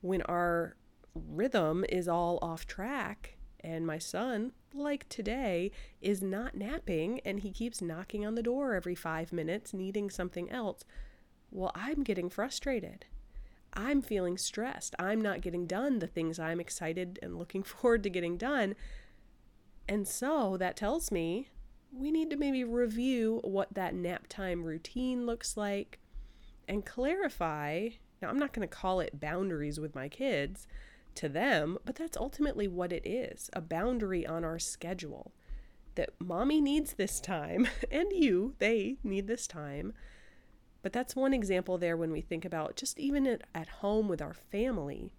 when 0.00 0.22
our 0.22 0.76
rhythm 1.14 1.84
is 1.88 2.08
all 2.08 2.38
off 2.42 2.66
track 2.66 3.38
and 3.60 3.86
my 3.86 3.98
son, 3.98 4.52
like 4.74 5.08
today, 5.08 5.70
is 6.00 6.22
not 6.22 6.56
napping 6.56 7.20
and 7.20 7.40
he 7.40 7.52
keeps 7.52 7.80
knocking 7.80 8.26
on 8.26 8.34
the 8.34 8.42
door 8.42 8.74
every 8.74 8.94
five 8.94 9.32
minutes 9.32 9.72
needing 9.72 10.10
something 10.10 10.50
else, 10.50 10.84
well, 11.50 11.70
I'm 11.74 12.02
getting 12.02 12.28
frustrated. 12.28 13.06
I'm 13.74 14.02
feeling 14.02 14.36
stressed. 14.36 14.94
I'm 14.98 15.20
not 15.20 15.40
getting 15.40 15.66
done 15.66 16.00
the 16.00 16.06
things 16.06 16.38
I'm 16.38 16.60
excited 16.60 17.18
and 17.22 17.38
looking 17.38 17.62
forward 17.62 18.02
to 18.02 18.10
getting 18.10 18.36
done 18.36 18.74
and 19.88 20.06
so 20.06 20.56
that 20.56 20.76
tells 20.76 21.10
me 21.10 21.48
we 21.92 22.10
need 22.10 22.30
to 22.30 22.36
maybe 22.36 22.64
review 22.64 23.40
what 23.44 23.74
that 23.74 23.94
nap 23.94 24.26
time 24.28 24.64
routine 24.64 25.26
looks 25.26 25.56
like 25.56 25.98
and 26.66 26.86
clarify. 26.86 27.88
Now, 28.20 28.28
I'm 28.28 28.38
not 28.38 28.52
going 28.52 28.66
to 28.66 28.74
call 28.74 29.00
it 29.00 29.20
boundaries 29.20 29.78
with 29.78 29.94
my 29.94 30.08
kids 30.08 30.66
to 31.16 31.28
them, 31.28 31.76
but 31.84 31.96
that's 31.96 32.16
ultimately 32.16 32.66
what 32.66 32.92
it 32.92 33.06
is 33.06 33.50
a 33.52 33.60
boundary 33.60 34.26
on 34.26 34.44
our 34.44 34.58
schedule. 34.58 35.32
That 35.94 36.14
mommy 36.18 36.62
needs 36.62 36.94
this 36.94 37.20
time, 37.20 37.68
and 37.90 38.10
you, 38.12 38.54
they 38.58 38.96
need 39.04 39.26
this 39.26 39.46
time. 39.46 39.92
But 40.80 40.92
that's 40.92 41.14
one 41.14 41.34
example 41.34 41.76
there 41.76 41.96
when 41.96 42.10
we 42.10 42.22
think 42.22 42.44
about 42.44 42.76
just 42.76 42.98
even 42.98 43.26
at, 43.54 43.68
home 43.68 44.08
with 44.08 44.22
our 44.22 44.34
family, 44.34 45.12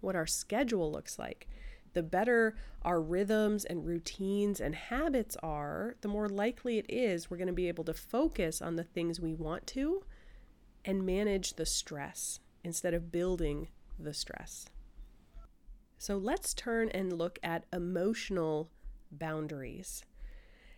what 0.00 0.16
our 0.16 0.26
schedule 0.26 0.90
looks 0.90 1.18
like 1.18 1.46
the 1.94 2.02
better 2.02 2.54
our 2.82 3.00
rhythms 3.00 3.64
and 3.64 3.86
routines 3.86 4.60
and 4.60 4.74
habits 4.74 5.36
are, 5.42 5.96
the 6.02 6.08
more 6.08 6.28
likely 6.28 6.78
it 6.78 6.86
is 6.88 7.30
we're 7.30 7.36
going 7.38 7.46
to 7.46 7.52
be 7.52 7.68
able 7.68 7.84
to 7.84 7.94
focus 7.94 8.60
on 8.60 8.76
the 8.76 8.84
things 8.84 9.20
we 9.20 9.32
want 9.32 9.66
to 9.68 10.04
and 10.84 11.06
manage 11.06 11.54
the 11.54 11.66
stress 11.66 12.40
instead 12.62 12.92
of 12.94 13.10
building 13.10 13.68
the 13.98 14.12
stress. 14.12 14.66
So 15.98 16.18
let's 16.18 16.52
turn 16.52 16.90
and 16.90 17.18
look 17.18 17.38
at 17.42 17.64
emotional 17.72 18.70
boundaries. 19.10 20.04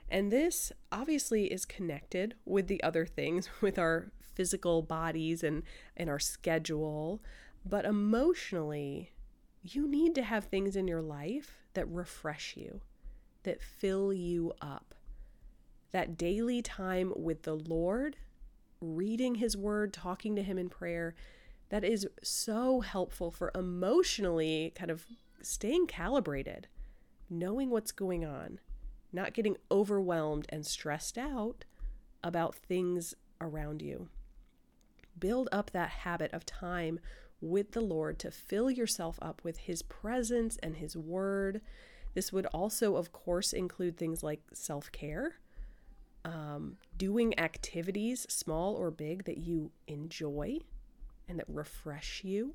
And 0.08 0.30
this 0.30 0.72
obviously 0.92 1.46
is 1.46 1.64
connected 1.64 2.34
with 2.44 2.68
the 2.68 2.82
other 2.82 3.06
things, 3.06 3.48
with 3.60 3.78
our 3.78 4.12
physical 4.34 4.82
bodies 4.82 5.42
and, 5.42 5.62
and 5.96 6.08
our 6.08 6.20
schedule. 6.20 7.22
But 7.64 7.84
emotionally, 7.84 9.10
you 9.74 9.88
need 9.88 10.14
to 10.14 10.22
have 10.22 10.44
things 10.44 10.76
in 10.76 10.86
your 10.86 11.02
life 11.02 11.64
that 11.74 11.88
refresh 11.88 12.56
you, 12.56 12.80
that 13.42 13.60
fill 13.60 14.12
you 14.12 14.52
up. 14.60 14.94
That 15.92 16.16
daily 16.16 16.62
time 16.62 17.12
with 17.16 17.42
the 17.42 17.54
Lord, 17.54 18.16
reading 18.80 19.36
His 19.36 19.56
Word, 19.56 19.92
talking 19.92 20.36
to 20.36 20.42
Him 20.42 20.58
in 20.58 20.68
prayer, 20.68 21.14
that 21.68 21.84
is 21.84 22.06
so 22.22 22.80
helpful 22.80 23.30
for 23.30 23.50
emotionally 23.54 24.72
kind 24.76 24.90
of 24.90 25.06
staying 25.42 25.86
calibrated, 25.86 26.68
knowing 27.28 27.70
what's 27.70 27.92
going 27.92 28.24
on, 28.24 28.60
not 29.12 29.32
getting 29.32 29.56
overwhelmed 29.70 30.46
and 30.48 30.66
stressed 30.66 31.18
out 31.18 31.64
about 32.22 32.54
things 32.54 33.14
around 33.40 33.82
you. 33.82 34.08
Build 35.18 35.48
up 35.50 35.70
that 35.70 35.88
habit 35.88 36.32
of 36.32 36.44
time 36.44 37.00
with 37.40 37.72
the 37.72 37.80
Lord 37.80 38.18
to 38.20 38.30
fill 38.30 38.70
yourself 38.70 39.18
up 39.20 39.42
with 39.44 39.58
His 39.58 39.82
presence 39.82 40.56
and 40.62 40.76
His 40.76 40.96
word. 40.96 41.60
This 42.14 42.32
would 42.32 42.46
also, 42.46 42.96
of 42.96 43.12
course, 43.12 43.52
include 43.52 43.96
things 43.96 44.22
like 44.22 44.40
self 44.52 44.90
care, 44.92 45.36
um, 46.24 46.76
doing 46.96 47.38
activities, 47.38 48.26
small 48.28 48.74
or 48.74 48.90
big, 48.90 49.24
that 49.24 49.38
you 49.38 49.70
enjoy 49.86 50.60
and 51.28 51.38
that 51.38 51.46
refresh 51.48 52.24
you. 52.24 52.54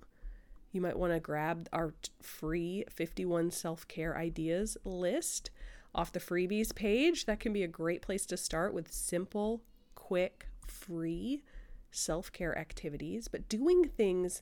You 0.71 0.81
might 0.81 0.97
want 0.97 1.13
to 1.13 1.19
grab 1.19 1.67
our 1.73 1.93
free 2.21 2.85
51 2.89 3.51
self 3.51 3.87
care 3.87 4.17
ideas 4.17 4.77
list 4.83 5.51
off 5.93 6.13
the 6.13 6.19
freebies 6.19 6.73
page. 6.73 7.25
That 7.25 7.39
can 7.39 7.53
be 7.53 7.63
a 7.63 7.67
great 7.67 8.01
place 8.01 8.25
to 8.27 8.37
start 8.37 8.73
with 8.73 8.91
simple, 8.91 9.61
quick, 9.95 10.47
free 10.65 11.43
self 11.91 12.31
care 12.31 12.57
activities, 12.57 13.27
but 13.27 13.49
doing 13.49 13.89
things 13.89 14.41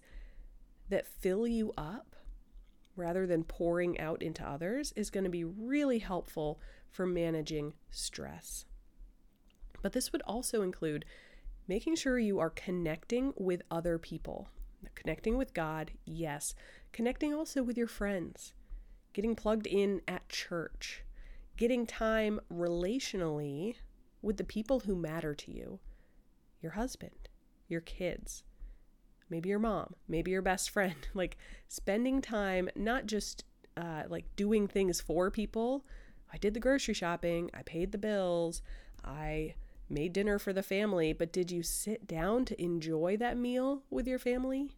that 0.90 1.08
fill 1.08 1.48
you 1.48 1.74
up 1.78 2.16
rather 2.96 3.26
than 3.26 3.44
pouring 3.44 4.00
out 4.00 4.22
into 4.22 4.48
others 4.48 4.94
is 4.96 5.10
going 5.10 5.24
to 5.24 5.30
be 5.30 5.44
really 5.44 6.00
helpful 6.00 6.60
for 6.90 7.06
managing 7.06 7.74
stress. 7.90 8.66
But 9.82 9.94
this 9.94 10.12
would 10.12 10.22
also 10.24 10.62
include 10.62 11.06
making 11.68 11.96
sure 11.96 12.20
you 12.20 12.40
are 12.40 12.50
connecting 12.50 13.34
with 13.38 13.62
other 13.72 13.98
people. 13.98 14.50
Connecting 14.96 15.38
with 15.38 15.54
God, 15.54 15.92
yes. 16.06 16.56
Connecting 16.92 17.34
also 17.34 17.64
with 17.64 17.78
your 17.78 17.88
friends. 17.88 18.54
Getting 19.14 19.36
plugged 19.36 19.68
in 19.68 20.02
at 20.08 20.28
church. 20.30 21.04
Getting 21.58 21.86
time 21.86 22.40
relationally 22.52 23.76
with 24.22 24.38
the 24.38 24.44
people 24.44 24.82
who 24.82 24.96
matter 24.96 25.34
to 25.34 25.52
you 25.52 25.80
your 26.62 26.74
husband, 26.74 27.30
your 27.70 27.80
kids, 27.80 28.44
maybe 29.30 29.50
your 29.50 29.60
mom, 29.60 29.94
maybe 30.08 30.32
your 30.32 30.42
best 30.42 30.70
friend. 30.70 30.96
Like 31.14 31.38
spending 31.68 32.22
time, 32.22 32.70
not 32.76 33.06
just 33.06 33.44
uh, 33.78 34.04
like 34.08 34.26
doing 34.36 34.68
things 34.68 35.02
for 35.02 35.30
people. 35.32 35.86
I 36.32 36.38
did 36.38 36.54
the 36.54 36.60
grocery 36.60 36.94
shopping, 36.94 37.50
I 37.54 37.64
paid 37.64 37.92
the 37.92 37.98
bills, 37.98 38.62
I 39.04 39.56
made 39.90 40.14
dinner 40.14 40.38
for 40.38 40.54
the 40.54 40.64
family, 40.64 41.14
but 41.14 41.34
did 41.34 41.50
you 41.50 41.64
sit 41.64 42.06
down 42.08 42.46
to 42.46 42.62
enjoy 42.62 43.18
that 43.18 43.38
meal 43.38 43.84
with 43.90 44.08
your 44.08 44.20
family? 44.20 44.72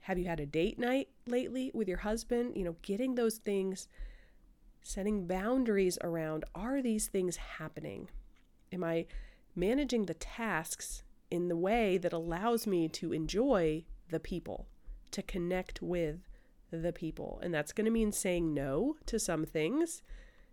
Have 0.00 0.18
you 0.18 0.24
had 0.24 0.40
a 0.40 0.46
date 0.46 0.78
night 0.78 1.08
lately 1.26 1.70
with 1.74 1.86
your 1.86 1.98
husband? 1.98 2.56
You 2.56 2.64
know, 2.64 2.76
getting 2.82 3.14
those 3.14 3.36
things, 3.36 3.86
setting 4.82 5.26
boundaries 5.26 5.98
around 6.02 6.44
are 6.54 6.80
these 6.80 7.06
things 7.06 7.36
happening? 7.36 8.08
Am 8.72 8.82
I 8.82 9.06
managing 9.54 10.06
the 10.06 10.14
tasks 10.14 11.02
in 11.30 11.48
the 11.48 11.56
way 11.56 11.98
that 11.98 12.12
allows 12.12 12.66
me 12.66 12.88
to 12.88 13.12
enjoy 13.12 13.84
the 14.08 14.20
people, 14.20 14.66
to 15.12 15.22
connect 15.22 15.80
with 15.82 16.20
the 16.70 16.92
people? 16.92 17.40
And 17.42 17.52
that's 17.52 17.72
going 17.72 17.84
to 17.84 17.90
mean 17.90 18.12
saying 18.12 18.52
no 18.54 18.96
to 19.06 19.18
some 19.18 19.44
things, 19.44 20.02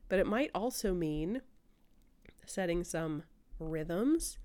but 0.09 0.19
it 0.19 0.27
might 0.27 0.51
also 0.53 0.93
mean 0.93 1.41
setting 2.45 2.83
some 2.83 3.23
rhythms, 3.59 4.37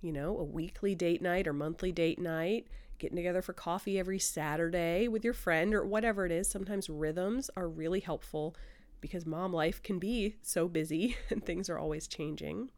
you 0.00 0.12
know, 0.12 0.38
a 0.38 0.44
weekly 0.44 0.94
date 0.94 1.22
night 1.22 1.46
or 1.46 1.52
monthly 1.52 1.92
date 1.92 2.18
night, 2.18 2.66
getting 2.98 3.16
together 3.16 3.42
for 3.42 3.52
coffee 3.52 3.98
every 3.98 4.18
Saturday 4.18 5.08
with 5.08 5.24
your 5.24 5.34
friend 5.34 5.74
or 5.74 5.84
whatever 5.84 6.26
it 6.26 6.32
is. 6.32 6.48
Sometimes 6.48 6.88
rhythms 6.88 7.50
are 7.56 7.68
really 7.68 8.00
helpful 8.00 8.56
because 9.00 9.26
mom 9.26 9.52
life 9.52 9.82
can 9.82 9.98
be 9.98 10.36
so 10.42 10.68
busy 10.68 11.16
and 11.30 11.44
things 11.44 11.68
are 11.68 11.78
always 11.78 12.06
changing. 12.06 12.70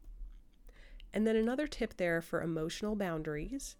And 1.13 1.25
then 1.25 1.35
another 1.35 1.67
tip 1.67 1.97
there 1.97 2.21
for 2.21 2.41
emotional 2.41 2.95
boundaries 2.95 3.75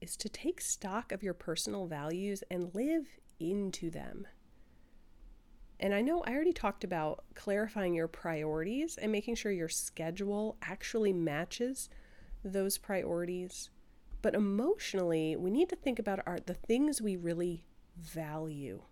is 0.00 0.16
to 0.16 0.28
take 0.28 0.60
stock 0.60 1.12
of 1.12 1.22
your 1.22 1.34
personal 1.34 1.86
values 1.86 2.42
and 2.50 2.74
live 2.74 3.06
into 3.38 3.90
them. 3.90 4.26
And 5.78 5.94
I 5.94 6.02
know 6.02 6.22
I 6.22 6.34
already 6.34 6.52
talked 6.52 6.84
about 6.84 7.24
clarifying 7.34 7.94
your 7.94 8.08
priorities 8.08 8.98
and 8.98 9.10
making 9.10 9.36
sure 9.36 9.52
your 9.52 9.68
schedule 9.68 10.56
actually 10.62 11.12
matches 11.12 11.88
those 12.44 12.76
priorities. 12.76 13.70
But 14.22 14.34
emotionally, 14.34 15.36
we 15.36 15.50
need 15.50 15.70
to 15.70 15.76
think 15.76 15.98
about 15.98 16.20
our, 16.26 16.38
the 16.44 16.54
things 16.54 17.00
we 17.00 17.16
really 17.16 17.64
value. 17.96 18.82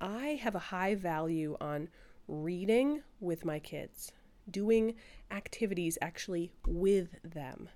I 0.00 0.40
have 0.42 0.54
a 0.54 0.58
high 0.58 0.94
value 0.94 1.56
on 1.60 1.88
reading 2.26 3.02
with 3.20 3.44
my 3.44 3.58
kids, 3.58 4.12
doing 4.50 4.94
activities 5.30 5.98
actually 6.00 6.52
with 6.66 7.16
them. 7.22 7.68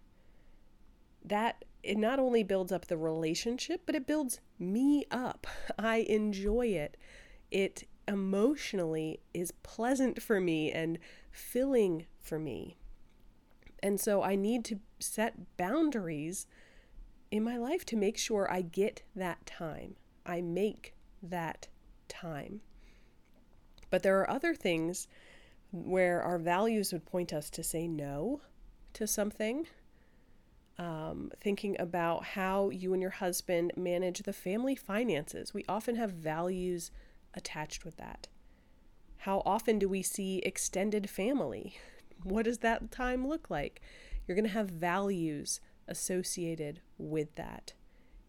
That 1.24 1.64
it 1.82 1.98
not 1.98 2.18
only 2.18 2.42
builds 2.42 2.72
up 2.72 2.86
the 2.86 2.96
relationship, 2.96 3.82
but 3.86 3.94
it 3.94 4.06
builds 4.06 4.40
me 4.58 5.04
up. 5.10 5.46
I 5.78 5.98
enjoy 6.08 6.66
it. 6.68 6.96
It 7.50 7.84
emotionally 8.06 9.20
is 9.34 9.52
pleasant 9.62 10.22
for 10.22 10.40
me 10.40 10.72
and 10.72 10.98
filling 11.30 12.06
for 12.20 12.38
me. 12.38 12.76
And 13.82 14.00
so 14.00 14.22
I 14.22 14.34
need 14.34 14.64
to 14.66 14.80
set 14.98 15.56
boundaries 15.56 16.46
in 17.30 17.44
my 17.44 17.56
life 17.56 17.84
to 17.86 17.96
make 17.96 18.18
sure 18.18 18.50
I 18.50 18.62
get 18.62 19.02
that 19.14 19.46
time. 19.46 19.96
I 20.26 20.40
make 20.40 20.94
that 21.22 21.68
time. 22.08 22.60
But 23.90 24.02
there 24.02 24.18
are 24.20 24.30
other 24.30 24.54
things 24.54 25.06
where 25.70 26.22
our 26.22 26.38
values 26.38 26.92
would 26.92 27.04
point 27.04 27.32
us 27.32 27.50
to 27.50 27.62
say 27.62 27.86
no 27.86 28.40
to 28.94 29.06
something. 29.06 29.66
Um, 30.78 31.32
thinking 31.40 31.76
about 31.80 32.24
how 32.24 32.70
you 32.70 32.92
and 32.92 33.02
your 33.02 33.10
husband 33.10 33.72
manage 33.76 34.20
the 34.20 34.32
family 34.32 34.76
finances. 34.76 35.52
We 35.52 35.64
often 35.68 35.96
have 35.96 36.12
values 36.12 36.92
attached 37.34 37.84
with 37.84 37.96
that. 37.96 38.28
How 39.18 39.42
often 39.44 39.80
do 39.80 39.88
we 39.88 40.02
see 40.02 40.38
extended 40.38 41.10
family? 41.10 41.76
What 42.24 42.46
does 42.46 42.58
that 42.58 42.90
time 42.90 43.28
look 43.28 43.48
like? 43.48 43.80
You're 44.26 44.34
going 44.34 44.44
to 44.44 44.50
have 44.50 44.70
values 44.70 45.60
associated 45.86 46.80
with 46.98 47.32
that. 47.36 47.74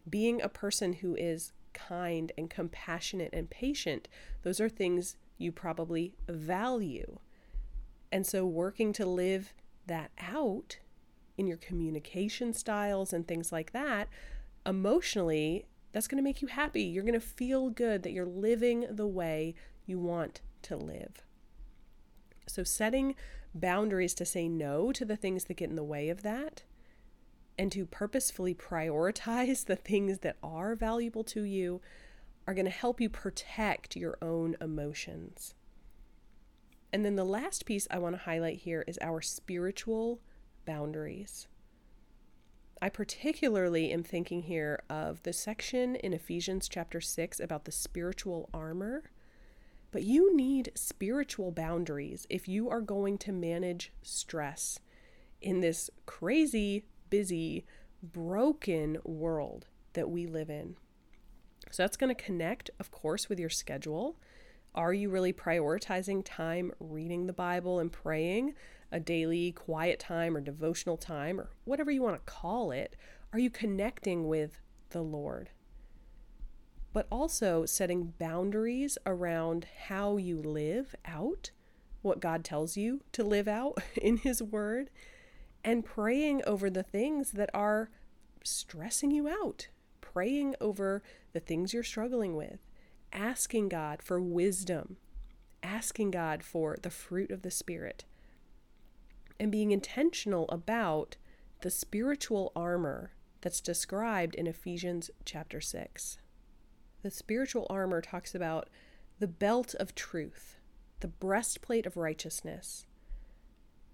Being 0.08 0.40
a 0.40 0.48
person 0.48 0.92
who 0.92 1.16
is 1.16 1.52
kind 1.72 2.30
and 2.38 2.48
compassionate 2.48 3.30
and 3.32 3.50
patient, 3.50 4.08
those 4.42 4.60
are 4.60 4.68
things 4.68 5.16
you 5.38 5.50
probably 5.50 6.14
value. 6.28 7.18
And 8.12 8.26
so, 8.26 8.44
working 8.44 8.92
to 8.94 9.06
live 9.06 9.52
that 9.86 10.10
out 10.18 10.78
in 11.38 11.46
your 11.46 11.56
communication 11.56 12.52
styles 12.52 13.12
and 13.12 13.26
things 13.26 13.52
like 13.52 13.72
that, 13.72 14.08
emotionally, 14.66 15.66
that's 15.92 16.08
going 16.08 16.18
to 16.18 16.24
make 16.24 16.42
you 16.42 16.48
happy. 16.48 16.82
You're 16.82 17.04
going 17.04 17.14
to 17.14 17.20
feel 17.20 17.70
good 17.70 18.02
that 18.02 18.12
you're 18.12 18.26
living 18.26 18.86
the 18.90 19.06
way 19.06 19.54
you 19.86 19.98
want 19.98 20.40
to 20.62 20.76
live. 20.76 21.24
So, 22.46 22.64
setting 22.64 23.14
boundaries 23.54 24.14
to 24.14 24.24
say 24.24 24.48
no 24.48 24.92
to 24.92 25.04
the 25.04 25.16
things 25.16 25.44
that 25.44 25.56
get 25.56 25.70
in 25.70 25.76
the 25.76 25.84
way 25.84 26.08
of 26.08 26.22
that 26.22 26.62
and 27.58 27.70
to 27.72 27.84
purposefully 27.86 28.54
prioritize 28.54 29.64
the 29.66 29.76
things 29.76 30.18
that 30.20 30.36
are 30.42 30.74
valuable 30.74 31.24
to 31.24 31.42
you 31.42 31.80
are 32.46 32.54
going 32.54 32.64
to 32.64 32.70
help 32.70 33.00
you 33.00 33.08
protect 33.08 33.96
your 33.96 34.18
own 34.22 34.56
emotions. 34.60 35.54
And 36.92 37.04
then 37.04 37.16
the 37.16 37.24
last 37.24 37.66
piece 37.66 37.86
I 37.90 37.98
want 37.98 38.16
to 38.16 38.22
highlight 38.22 38.58
here 38.58 38.84
is 38.86 38.98
our 39.00 39.20
spiritual 39.20 40.20
boundaries. 40.66 41.46
I 42.82 42.88
particularly 42.88 43.92
am 43.92 44.02
thinking 44.02 44.42
here 44.42 44.82
of 44.88 45.22
the 45.22 45.32
section 45.32 45.96
in 45.96 46.12
Ephesians 46.12 46.68
chapter 46.68 47.00
6 47.00 47.38
about 47.38 47.64
the 47.64 47.72
spiritual 47.72 48.48
armor. 48.54 49.10
But 49.92 50.02
you 50.02 50.34
need 50.34 50.72
spiritual 50.74 51.50
boundaries 51.50 52.26
if 52.30 52.48
you 52.48 52.70
are 52.70 52.80
going 52.80 53.18
to 53.18 53.32
manage 53.32 53.92
stress 54.02 54.78
in 55.40 55.60
this 55.60 55.90
crazy, 56.06 56.84
busy, 57.10 57.66
broken 58.02 58.98
world 59.04 59.66
that 59.92 60.08
we 60.08 60.26
live 60.26 60.48
in. 60.48 60.76
So 61.70 61.82
that's 61.82 61.96
going 61.96 62.14
to 62.14 62.22
connect, 62.22 62.70
of 62.78 62.90
course, 62.90 63.28
with 63.28 63.38
your 63.38 63.50
schedule. 63.50 64.16
Are 64.74 64.92
you 64.92 65.10
really 65.10 65.32
prioritizing 65.32 66.22
time 66.24 66.72
reading 66.78 67.26
the 67.26 67.32
Bible 67.32 67.80
and 67.80 67.90
praying? 67.90 68.54
a 68.92 69.00
daily 69.00 69.52
quiet 69.52 69.98
time 69.98 70.36
or 70.36 70.40
devotional 70.40 70.96
time 70.96 71.40
or 71.40 71.50
whatever 71.64 71.90
you 71.90 72.02
want 72.02 72.16
to 72.16 72.32
call 72.32 72.70
it, 72.70 72.96
are 73.32 73.38
you 73.38 73.50
connecting 73.50 74.26
with 74.26 74.60
the 74.90 75.02
Lord? 75.02 75.50
But 76.92 77.06
also 77.10 77.66
setting 77.66 78.14
boundaries 78.18 78.98
around 79.06 79.66
how 79.86 80.16
you 80.16 80.42
live 80.42 80.94
out 81.04 81.52
what 82.02 82.20
God 82.20 82.44
tells 82.44 82.76
you 82.76 83.02
to 83.12 83.22
live 83.22 83.46
out 83.46 83.78
in 83.96 84.16
His 84.16 84.42
Word 84.42 84.90
and 85.62 85.84
praying 85.84 86.42
over 86.46 86.70
the 86.70 86.82
things 86.82 87.32
that 87.32 87.50
are 87.54 87.90
stressing 88.42 89.10
you 89.10 89.28
out, 89.28 89.68
praying 90.00 90.56
over 90.60 91.02
the 91.32 91.40
things 91.40 91.72
you're 91.72 91.82
struggling 91.82 92.34
with, 92.34 92.58
asking 93.12 93.68
God 93.68 94.02
for 94.02 94.20
wisdom, 94.20 94.96
asking 95.62 96.10
God 96.12 96.42
for 96.42 96.76
the 96.82 96.90
fruit 96.90 97.30
of 97.30 97.42
the 97.42 97.50
Spirit 97.50 98.04
and 99.40 99.50
being 99.50 99.70
intentional 99.70 100.46
about 100.50 101.16
the 101.62 101.70
spiritual 101.70 102.52
armor 102.54 103.12
that's 103.40 103.60
described 103.60 104.34
in 104.34 104.46
Ephesians 104.46 105.10
chapter 105.24 105.60
6. 105.60 106.18
The 107.02 107.10
spiritual 107.10 107.66
armor 107.70 108.02
talks 108.02 108.34
about 108.34 108.68
the 109.18 109.26
belt 109.26 109.74
of 109.80 109.94
truth, 109.94 110.58
the 111.00 111.08
breastplate 111.08 111.86
of 111.86 111.96
righteousness, 111.96 112.86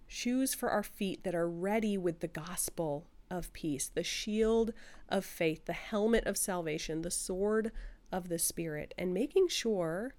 shoes 0.09 0.53
for 0.53 0.71
our 0.71 0.83
feet 0.83 1.23
that 1.23 1.35
are 1.35 1.49
ready 1.49 1.97
with 1.97 2.21
the 2.21 2.29
gospel 2.29 3.07
of 3.31 3.53
peace, 3.53 3.89
the 3.89 4.03
shield 4.03 4.73
of 5.09 5.25
faith, 5.25 5.65
the 5.67 5.73
helmet 5.73 6.27
of 6.27 6.37
salvation, 6.37 7.03
the 7.03 7.11
sword 7.11 7.71
of 8.13 8.29
the 8.29 8.39
Spirit, 8.39 8.95
and 8.97 9.13
making 9.13 9.49
sure 9.49 10.15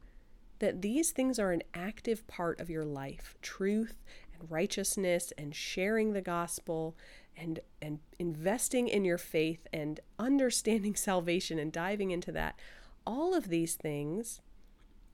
that 0.59 0.81
these 0.81 1.11
things 1.11 1.37
are 1.39 1.51
an 1.51 1.63
active 1.73 2.25
part 2.27 2.59
of 2.59 2.69
your 2.69 2.85
life 2.85 3.35
truth 3.41 4.03
and 4.33 4.49
righteousness 4.49 5.31
and 5.37 5.55
sharing 5.55 6.13
the 6.13 6.21
gospel 6.21 6.95
and 7.35 7.59
and 7.81 7.99
investing 8.17 8.87
in 8.87 9.05
your 9.05 9.19
faith 9.19 9.67
and 9.71 9.99
understanding 10.17 10.95
salvation 10.95 11.59
and 11.59 11.71
diving 11.71 12.09
into 12.09 12.31
that 12.31 12.59
all 13.05 13.35
of 13.35 13.49
these 13.49 13.75
things 13.75 14.41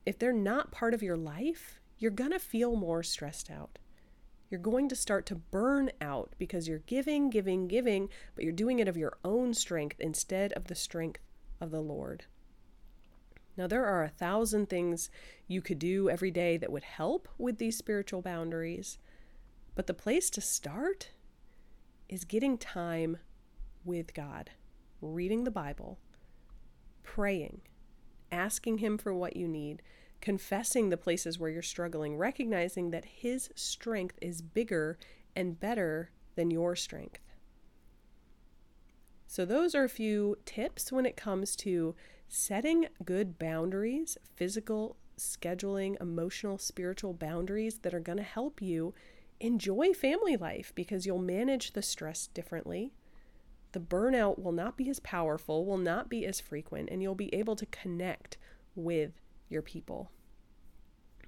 if 0.06 0.18
they're 0.18 0.32
not 0.32 0.72
part 0.72 0.94
of 0.94 1.04
your 1.04 1.18
life 1.18 1.82
you're 2.04 2.12
going 2.12 2.32
to 2.32 2.40
feel 2.40 2.76
more 2.76 3.02
stressed 3.02 3.50
out. 3.50 3.80
You're 4.50 4.60
going 4.60 4.90
to 4.90 4.96
start 4.96 5.26
to 5.28 5.36
burn 5.36 5.90
out 6.02 6.34
because 6.38 6.68
you're 6.68 6.80
giving 6.80 7.30
giving 7.30 7.66
giving 7.70 8.10
but 8.36 8.44
you're 8.44 8.52
doing 8.52 8.80
it 8.80 8.90
of 8.90 8.98
your 8.98 9.18
own 9.24 9.54
strength 9.54 10.02
instead 10.02 10.52
of 10.52 10.66
the 10.66 10.76
strength 10.76 11.22
of 11.62 11.72
the 11.72 11.80
lord 11.80 12.26
now, 13.56 13.68
there 13.68 13.86
are 13.86 14.04
a 14.04 14.10
thousand 14.10 14.70
things 14.70 15.12
you 15.48 15.62
could 15.62 15.78
do 15.78 16.10
every 16.10 16.32
day 16.32 16.58
that 16.58 16.72
would 16.72 16.84
help 16.84 17.28
with 17.38 17.60
these 17.60 17.78
spiritual 17.78 18.22
boundaries, 18.22 18.98
but 19.76 19.86
the 19.86 19.94
place 19.94 20.30
to 20.32 20.42
start 20.42 21.12
is 22.10 22.26
getting 22.26 22.58
time 22.58 23.18
with 23.86 24.14
God, 24.16 24.52
reading 25.02 25.44
the 25.44 25.52
Bible, 25.52 26.00
praying, 27.04 27.62
asking 28.32 28.80
Him 28.80 28.98
for 28.98 29.14
what 29.14 29.36
you 29.36 29.48
need, 29.48 29.84
confessing 30.20 30.90
the 30.90 30.98
places 30.98 31.38
where 31.38 31.50
you're 31.50 31.62
struggling, 31.62 32.18
recognizing 32.18 32.90
that 32.90 33.06
His 33.06 33.52
strength 33.56 34.18
is 34.20 34.42
bigger 34.42 34.98
and 35.36 35.60
better 35.60 36.10
than 36.36 36.50
your 36.50 36.76
strength. 36.76 37.22
So, 39.28 39.46
those 39.46 39.76
are 39.76 39.84
a 39.84 39.90
few 39.90 40.38
tips 40.46 40.92
when 40.92 41.06
it 41.06 41.18
comes 41.18 41.56
to 41.58 41.96
setting 42.36 42.88
good 43.06 43.38
boundaries, 43.38 44.18
physical, 44.36 44.98
scheduling, 45.20 46.02
emotional, 46.02 46.58
spiritual 46.58 47.14
boundaries 47.14 47.78
that 47.84 47.94
are 47.94 48.00
going 48.00 48.18
to 48.18 48.24
help 48.24 48.60
you 48.60 48.92
enjoy 49.40 49.94
family 49.94 50.36
life 50.36 50.74
because 50.74 51.06
you'll 51.06 51.20
manage 51.20 51.74
the 51.74 51.82
stress 51.84 52.26
differently. 52.26 52.92
The 53.74 53.80
burnout 53.80 54.42
will 54.42 54.52
not 54.52 54.78
be 54.78 54.90
as 54.90 55.00
powerful, 55.00 55.64
will 55.64 55.78
not 55.78 56.10
be 56.10 56.26
as 56.26 56.40
frequent, 56.40 56.90
and 56.90 57.04
you'll 57.04 57.14
be 57.14 57.34
able 57.36 57.56
to 57.56 57.68
connect 57.68 58.40
with 58.74 59.12
your 59.48 59.62
people. 59.62 60.10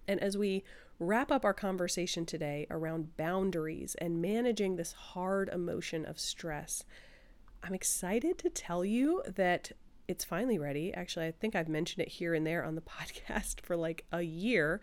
And 0.08 0.20
as 0.20 0.36
we 0.36 0.64
wrap 0.98 1.32
up 1.32 1.46
our 1.46 1.54
conversation 1.54 2.26
today 2.26 2.66
around 2.72 3.16
boundaries 3.16 3.94
and 4.02 4.24
managing 4.24 4.76
this 4.76 4.94
hard 4.94 5.50
emotion 5.50 6.04
of 6.04 6.20
stress, 6.20 6.84
I'm 7.62 7.76
excited 7.76 8.40
to 8.40 8.50
tell 8.50 8.84
you 8.84 9.22
that 9.28 9.72
it's 10.08 10.24
finally 10.24 10.58
ready. 10.58 10.94
Actually, 10.94 11.28
I 11.28 11.32
think 11.32 11.56
I've 11.56 11.68
mentioned 11.68 12.06
it 12.06 12.12
here 12.12 12.34
and 12.34 12.46
there 12.46 12.64
on 12.64 12.76
the 12.76 12.82
podcast 13.00 13.62
for 13.62 13.76
like 13.76 14.06
a 14.12 14.22
year, 14.22 14.82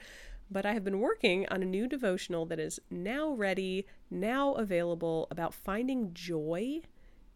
but 0.51 0.67
I 0.67 0.73
have 0.73 0.85
been 0.85 1.01
working 1.01 1.47
on 1.51 1.63
a 1.63 1.67
new 1.67 1.87
devotional 1.87 2.47
that 2.47 2.59
is 2.59 2.81
now 2.91 3.33
ready, 3.33 3.87
now 4.11 4.55
available 4.55 5.27
about 5.31 5.55
finding 5.55 6.13
joy 6.13 6.81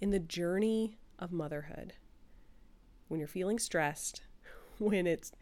in 0.01 0.11
the 0.11 0.19
journey 0.19 0.99
of 1.19 1.33
motherhood. 1.33 1.95
When 3.09 3.21
you're 3.21 3.29
feeling 3.29 3.59
stressed, 3.59 4.23
when 4.79 5.07
it's 5.07 5.33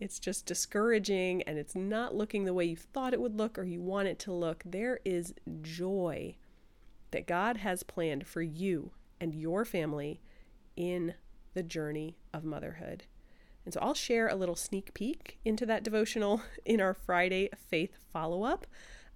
it's 0.00 0.20
just 0.20 0.46
discouraging 0.46 1.42
and 1.42 1.58
it's 1.58 1.74
not 1.74 2.14
looking 2.14 2.44
the 2.44 2.54
way 2.54 2.64
you 2.64 2.76
thought 2.76 3.12
it 3.12 3.20
would 3.20 3.36
look 3.36 3.58
or 3.58 3.64
you 3.64 3.80
want 3.80 4.06
it 4.06 4.20
to 4.20 4.32
look, 4.32 4.62
there 4.64 5.00
is 5.04 5.34
joy 5.60 6.36
that 7.10 7.26
God 7.26 7.56
has 7.56 7.82
planned 7.82 8.24
for 8.24 8.40
you 8.40 8.92
and 9.20 9.34
your 9.34 9.64
family 9.64 10.20
in 10.76 11.14
the 11.58 11.62
journey 11.64 12.16
of 12.32 12.44
motherhood. 12.44 13.02
And 13.64 13.74
so 13.74 13.80
I'll 13.82 13.92
share 13.92 14.28
a 14.28 14.36
little 14.36 14.54
sneak 14.54 14.94
peek 14.94 15.40
into 15.44 15.66
that 15.66 15.82
devotional 15.82 16.40
in 16.64 16.80
our 16.80 16.94
Friday 16.94 17.50
faith 17.68 17.98
follow 18.12 18.44
up. 18.44 18.64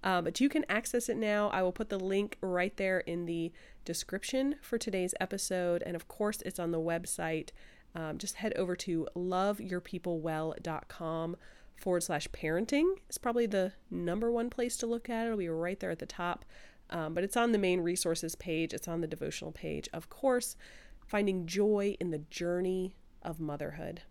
Uh, 0.03 0.21
but 0.21 0.41
you 0.41 0.49
can 0.49 0.65
access 0.67 1.07
it 1.07 1.15
now. 1.15 1.47
I 1.51 1.63
will 1.63 1.71
put 1.71 1.87
the 1.87 1.97
link 1.97 2.37
right 2.41 2.75
there 2.75 2.99
in 2.99 3.25
the 3.25 3.53
description 3.85 4.55
for 4.61 4.77
today's 4.77 5.15
episode. 5.21 5.81
And 5.85 5.95
of 5.95 6.09
course, 6.09 6.41
it's 6.45 6.59
on 6.59 6.71
the 6.71 6.81
website. 6.81 7.51
Um, 7.95 8.17
just 8.17 8.35
head 8.35 8.51
over 8.57 8.75
to 8.75 9.07
loveyourpeoplewell.com 9.15 11.37
forward 11.77 12.03
slash 12.03 12.27
parenting. 12.31 12.95
It's 13.07 13.17
probably 13.17 13.45
the 13.45 13.71
number 13.89 14.29
one 14.29 14.49
place 14.49 14.75
to 14.77 14.85
look 14.85 15.09
at. 15.09 15.27
It'll 15.27 15.37
be 15.37 15.47
right 15.47 15.79
there 15.79 15.91
at 15.91 15.99
the 15.99 16.05
top. 16.05 16.43
Um, 16.89 17.13
but 17.13 17.23
it's 17.23 17.37
on 17.37 17.53
the 17.53 17.57
main 17.57 17.79
resources 17.79 18.35
page, 18.35 18.73
it's 18.73 18.89
on 18.89 18.99
the 18.99 19.07
devotional 19.07 19.53
page. 19.53 19.87
Of 19.93 20.09
course, 20.09 20.57
finding 21.13 21.45
joy 21.45 21.95
in 21.99 22.09
the 22.09 22.17
journey 22.17 22.95
of 23.21 23.39
motherhood. 23.39 24.01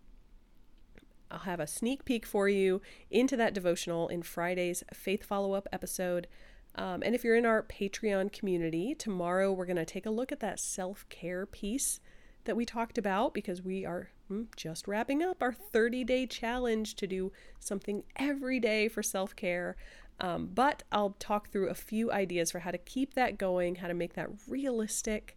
I'll 1.29 1.39
have 1.39 1.59
a 1.59 1.67
sneak 1.67 2.05
peek 2.05 2.25
for 2.25 2.47
you 2.47 2.81
into 3.11 3.35
that 3.35 3.53
devotional 3.53 4.07
in 4.07 4.23
Friday's 4.23 4.85
Faith 4.93 5.25
Follow 5.25 5.51
Up 5.51 5.67
episode. 5.73 6.27
Um, 6.75 7.03
and 7.03 7.13
if 7.13 7.25
you're 7.25 7.35
in 7.35 7.45
our 7.45 7.61
Patreon 7.61 8.31
community, 8.31 8.95
tomorrow 8.95 9.51
we're 9.51 9.65
going 9.65 9.75
to 9.75 9.83
take 9.83 10.05
a 10.05 10.11
look 10.11 10.31
at 10.31 10.39
that 10.39 10.61
self 10.61 11.05
care 11.09 11.45
piece 11.45 11.99
that 12.45 12.55
we 12.55 12.65
talked 12.65 12.97
about 12.97 13.33
because 13.33 13.61
we 13.61 13.85
are 13.85 14.07
hmm, 14.29 14.43
just 14.55 14.87
wrapping 14.87 15.21
up 15.21 15.43
our 15.43 15.51
30 15.51 16.05
day 16.05 16.25
challenge 16.25 16.95
to 16.95 17.05
do 17.05 17.33
something 17.59 18.03
every 18.15 18.61
day 18.61 18.87
for 18.87 19.03
self 19.03 19.35
care. 19.35 19.75
Um, 20.21 20.51
but 20.53 20.83
I'll 20.89 21.17
talk 21.19 21.49
through 21.49 21.67
a 21.67 21.75
few 21.75 22.13
ideas 22.13 22.49
for 22.49 22.59
how 22.59 22.71
to 22.71 22.77
keep 22.77 23.13
that 23.15 23.37
going, 23.37 23.75
how 23.75 23.89
to 23.89 23.93
make 23.93 24.13
that 24.13 24.29
realistic 24.47 25.35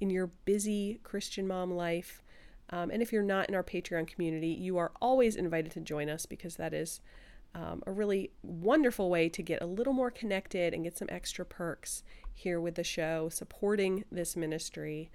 in 0.00 0.10
your 0.10 0.28
busy 0.44 1.00
Christian 1.02 1.46
mom 1.46 1.70
life. 1.72 2.22
Um, 2.70 2.90
and 2.90 3.00
if 3.00 3.12
you're 3.12 3.22
not 3.22 3.48
in 3.48 3.54
our 3.54 3.62
Patreon 3.62 4.08
community, 4.08 4.48
you 4.48 4.76
are 4.78 4.92
always 5.00 5.36
invited 5.36 5.72
to 5.72 5.80
join 5.80 6.08
us 6.08 6.26
because 6.26 6.56
that 6.56 6.74
is 6.74 7.00
um, 7.54 7.82
a 7.86 7.92
really 7.92 8.32
wonderful 8.42 9.08
way 9.08 9.28
to 9.30 9.42
get 9.42 9.62
a 9.62 9.66
little 9.66 9.92
more 9.92 10.10
connected 10.10 10.74
and 10.74 10.84
get 10.84 10.98
some 10.98 11.08
extra 11.10 11.44
perks 11.44 12.02
here 12.34 12.60
with 12.60 12.74
the 12.74 12.84
show, 12.84 13.28
supporting 13.28 14.04
this 14.12 14.36
ministry. 14.36 15.10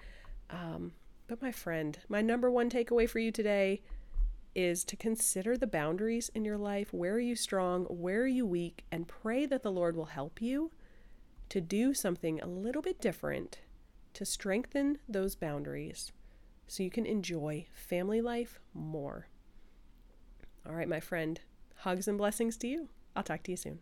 Um, 0.49 0.93
but, 1.27 1.41
my 1.41 1.51
friend, 1.51 1.97
my 2.09 2.21
number 2.21 2.49
one 2.49 2.69
takeaway 2.69 3.07
for 3.07 3.19
you 3.19 3.31
today 3.31 3.81
is 4.53 4.83
to 4.83 4.97
consider 4.97 5.55
the 5.55 5.67
boundaries 5.67 6.29
in 6.33 6.43
your 6.43 6.57
life. 6.57 6.93
Where 6.93 7.13
are 7.13 7.19
you 7.19 7.35
strong? 7.35 7.85
Where 7.85 8.21
are 8.23 8.27
you 8.27 8.45
weak? 8.45 8.83
And 8.91 9.07
pray 9.07 9.45
that 9.45 9.63
the 9.63 9.71
Lord 9.71 9.95
will 9.95 10.05
help 10.05 10.41
you 10.41 10.71
to 11.49 11.61
do 11.61 11.93
something 11.93 12.41
a 12.41 12.47
little 12.47 12.81
bit 12.81 12.99
different 12.99 13.59
to 14.13 14.25
strengthen 14.25 14.97
those 15.07 15.35
boundaries 15.35 16.11
so 16.67 16.83
you 16.83 16.89
can 16.89 17.05
enjoy 17.05 17.65
family 17.73 18.21
life 18.21 18.59
more. 18.73 19.27
All 20.65 20.73
right, 20.73 20.87
my 20.87 20.99
friend, 20.99 21.39
hugs 21.77 22.07
and 22.07 22.17
blessings 22.17 22.57
to 22.57 22.67
you. 22.67 22.89
I'll 23.15 23.23
talk 23.23 23.43
to 23.43 23.51
you 23.51 23.57
soon. 23.57 23.79